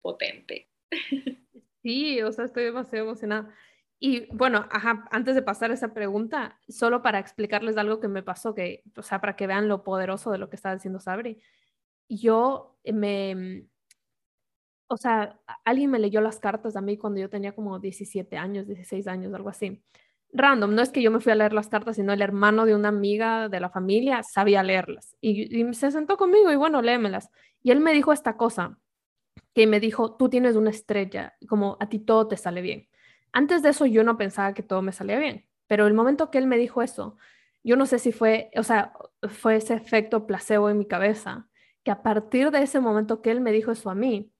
[0.02, 0.68] potente.
[1.90, 3.52] Sí, o sea, estoy demasiado emocionada.
[3.98, 4.66] Y bueno,
[5.10, 9.20] antes de pasar esa pregunta, solo para explicarles algo que me pasó, que, o sea,
[9.20, 11.42] para que vean lo poderoso de lo que estaba diciendo Sabri,
[12.08, 13.66] yo me,
[14.86, 18.68] o sea, alguien me leyó las cartas a mí cuando yo tenía como 17 años,
[18.68, 19.82] 16 años, algo así.
[20.32, 22.76] Random, no es que yo me fui a leer las cartas, sino el hermano de
[22.76, 25.16] una amiga de la familia sabía leerlas.
[25.20, 27.30] Y, y se sentó conmigo y bueno, léemelas.
[27.64, 28.78] Y él me dijo esta cosa,
[29.54, 32.88] que me dijo, tú tienes una estrella, como a ti todo te sale bien.
[33.32, 36.38] Antes de eso yo no pensaba que todo me salía bien, pero el momento que
[36.38, 37.16] él me dijo eso,
[37.62, 38.92] yo no sé si fue, o sea,
[39.28, 41.48] fue ese efecto placebo en mi cabeza,
[41.84, 44.32] que a partir de ese momento que él me dijo eso a mí,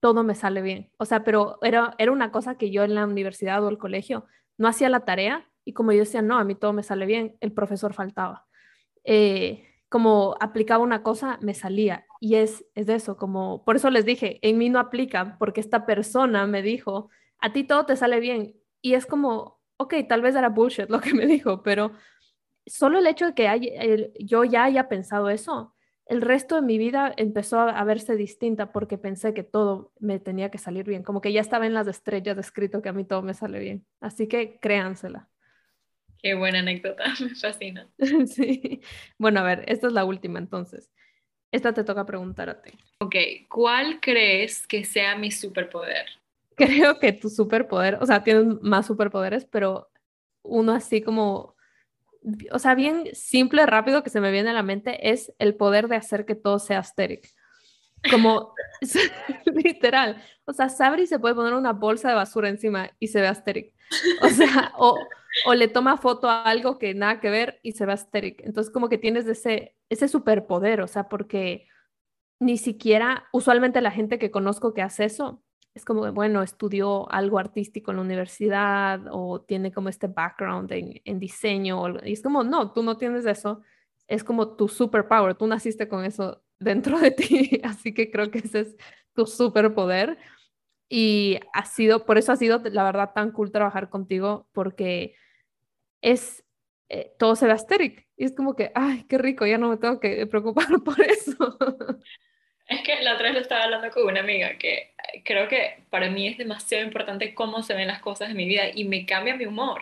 [0.00, 0.90] todo me sale bien.
[0.98, 4.26] O sea, pero era, era una cosa que yo en la universidad o el colegio
[4.58, 7.36] no hacía la tarea y como yo decía, no, a mí todo me sale bien,
[7.40, 8.46] el profesor faltaba.
[9.04, 12.04] Eh, como aplicaba una cosa, me salía.
[12.18, 15.60] Y es, es de eso, como, por eso les dije, en mí no aplica, porque
[15.60, 18.56] esta persona me dijo, a ti todo te sale bien.
[18.82, 21.92] Y es como, ok, tal vez era bullshit lo que me dijo, pero
[22.66, 25.76] solo el hecho de que yo ya haya pensado eso,
[26.06, 30.50] el resto de mi vida empezó a, verse distinta porque pensé que todo me tenía
[30.50, 33.22] que salir bien, como que ya estaba en las estrellas escrito que a mí todo
[33.22, 33.86] me sale bien.
[34.00, 35.28] Así que créansela.
[36.24, 37.86] Qué buena anécdota, me fascina.
[38.26, 38.80] sí.
[39.18, 40.90] Bueno, a ver, esta es la última entonces.
[41.52, 42.72] Esta te toca preguntarte.
[43.00, 43.14] Ok,
[43.50, 46.06] ¿cuál crees que sea mi superpoder?
[46.56, 49.90] creo que tu superpoder, o sea, tienes más superpoderes, pero
[50.42, 51.56] uno así como,
[52.50, 55.88] o sea, bien simple, rápido que se me viene a la mente es el poder
[55.88, 57.34] de hacer que todo sea asteric.
[58.10, 58.54] Como
[59.44, 60.22] literal.
[60.46, 63.74] O sea, Sabri se puede poner una bolsa de basura encima y se ve asteric.
[64.22, 64.98] O sea, o,
[65.46, 68.40] o le toma foto a algo que nada que ver y se ve asteric.
[68.44, 71.66] Entonces, como que tienes ese, ese superpoder, o sea, porque
[72.40, 75.42] ni siquiera, usualmente la gente que conozco que hace eso,
[75.74, 81.00] es como, bueno, estudió algo artístico en la universidad o tiene como este background en,
[81.04, 81.82] en diseño.
[82.04, 83.62] y es como, no, tú no tienes eso.
[84.06, 88.38] Es como tu superpower, tú naciste con eso dentro de ti, así que creo que
[88.38, 88.76] ese es
[89.14, 90.18] tu superpoder.
[90.88, 95.16] Y ha sido, por eso ha sido, la verdad, tan cool trabajar contigo, porque
[96.04, 96.44] es,
[96.90, 98.06] eh, todo se asteric.
[98.16, 101.58] Y es como que, ay, qué rico, ya no me tengo que preocupar por eso.
[102.68, 105.84] Es que la otra vez lo estaba hablando con una amiga que eh, creo que
[105.90, 109.06] para mí es demasiado importante cómo se ven las cosas en mi vida y me
[109.06, 109.80] cambia mi humor.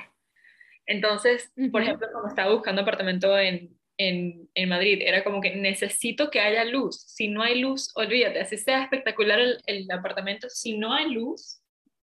[0.87, 6.29] Entonces, por ejemplo, cuando estaba buscando apartamento en, en, en, Madrid, era como que necesito
[6.29, 7.01] que haya luz.
[7.07, 11.63] Si no hay luz, olvídate, así sea espectacular el, el apartamento, si no hay luz,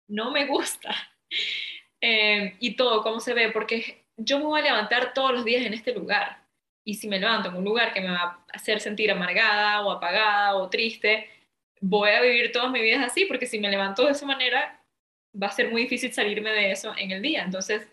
[0.08, 0.94] no me gusta.
[2.06, 5.64] Eh, y todo, cómo se ve, porque yo me voy a levantar todos los días
[5.64, 6.44] en este lugar
[6.84, 9.90] y si me levanto en un lugar que me va a hacer sentir amargada o
[9.90, 11.30] apagada o triste,
[11.80, 14.84] voy a vivir toda mi vida así, porque si me levanto de esa manera,
[15.42, 17.42] va a ser muy difícil salirme de eso en el día.
[17.42, 17.88] Entonces,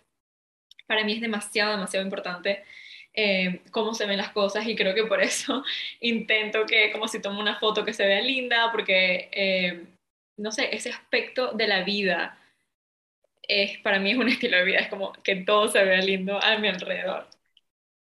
[0.88, 2.66] para mí es demasiado, demasiado importante
[3.14, 5.64] eh, cómo se ven las cosas y creo que por eso
[6.01, 9.86] intento que como si tomo una foto que se vea linda, porque, eh,
[10.38, 12.38] no sé, ese aspecto de la vida
[13.52, 16.41] es, para mí es un estilo de vida, es como que todo se vea lindo
[16.41, 17.28] a mi alrededor.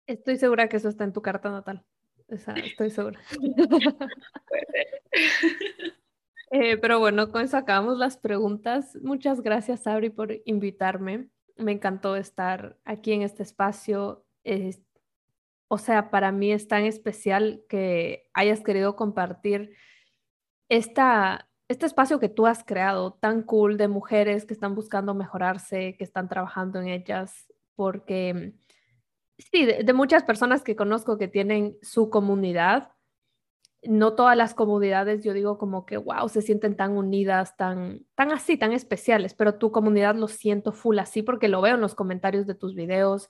[0.05, 1.83] Estoy segura que eso está en tu carta natal.
[2.27, 3.19] estoy segura.
[6.55, 8.95] Eh, pero bueno, con eso acabamos las preguntas.
[9.01, 11.29] Muchas gracias, Sabri, por invitarme.
[11.57, 14.23] Me encantó estar aquí en este espacio.
[15.67, 19.75] o sea, para mí es tan especial que hayas querido compartir
[20.69, 25.95] esta, este espacio que tú has creado, tan cool de mujeres que están buscando mejorarse,
[25.97, 28.53] que están trabajando en ellas, porque
[29.51, 32.91] Sí, de, muchas personas que conozco que tienen su comunidad,
[33.83, 38.31] no todas las comunidades, yo digo como que, wow, se sienten tan unidas, tan, tan
[38.31, 41.95] así, tan especiales, pero tu comunidad lo siento full así porque lo veo en los
[41.95, 43.29] comentarios de tus videos,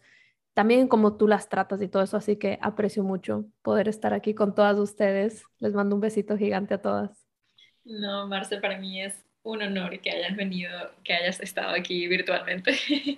[0.54, 4.36] también como tú las tratas y todo eso, así que aprecio mucho poder estar aquí
[4.36, 5.44] con todas ustedes.
[5.60, 7.23] Les mando un besito gigante a todas.
[7.86, 9.14] No, Marce, para mí es
[9.44, 10.72] un honor que hayas venido,
[11.04, 12.72] que hayas estado aquí virtualmente,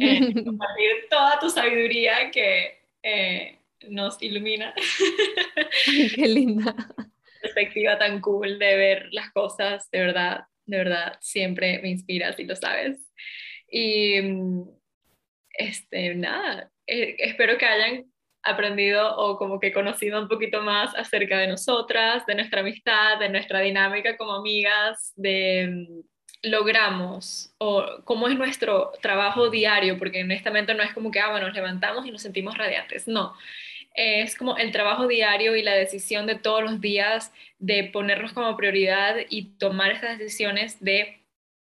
[0.00, 4.72] eh, compartir toda tu sabiduría que eh, nos ilumina.
[6.14, 6.74] Qué linda.
[7.42, 10.46] Perspectiva tan cool de ver las cosas, de verdad.
[10.66, 12.98] de verdad, siempre me inspiras y lo sabes.
[13.68, 14.20] Y
[15.50, 18.12] este, nada, eh, espero que hayan
[18.46, 23.28] aprendido o como que conocido un poquito más acerca de nosotras, de nuestra amistad, de
[23.28, 26.04] nuestra dinámica como amigas, de
[26.42, 31.46] logramos o cómo es nuestro trabajo diario, porque honestamente no es como que, ah, bueno,
[31.46, 33.34] nos levantamos y nos sentimos radiantes, no.
[33.94, 38.56] Es como el trabajo diario y la decisión de todos los días de ponernos como
[38.56, 41.22] prioridad y tomar estas decisiones de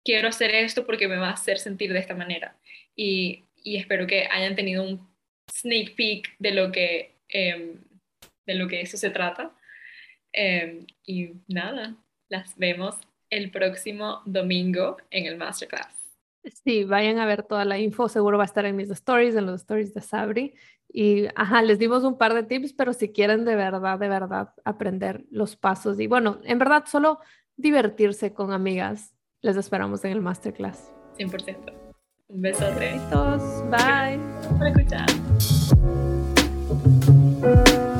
[0.03, 2.55] quiero hacer esto porque me va a hacer sentir de esta manera.
[2.95, 5.10] Y, y espero que hayan tenido un
[5.53, 7.79] sneak peek de lo que, em,
[8.45, 9.51] de lo que eso se trata.
[10.33, 11.95] Em, y nada,
[12.29, 12.95] las vemos
[13.29, 16.01] el próximo domingo en el masterclass.
[16.63, 19.45] Sí, vayan a ver toda la info, seguro va a estar en mis stories, en
[19.45, 20.55] los stories de Sabri.
[20.93, 24.53] Y, ajá, les dimos un par de tips, pero si quieren de verdad, de verdad
[24.65, 27.19] aprender los pasos y, bueno, en verdad solo
[27.55, 30.91] divertirse con amigas, les esperamos en el masterclass.
[31.17, 31.73] 100%.
[32.27, 32.79] Un besote.
[32.79, 33.63] Besitos.
[33.69, 35.05] Bye por escuchar.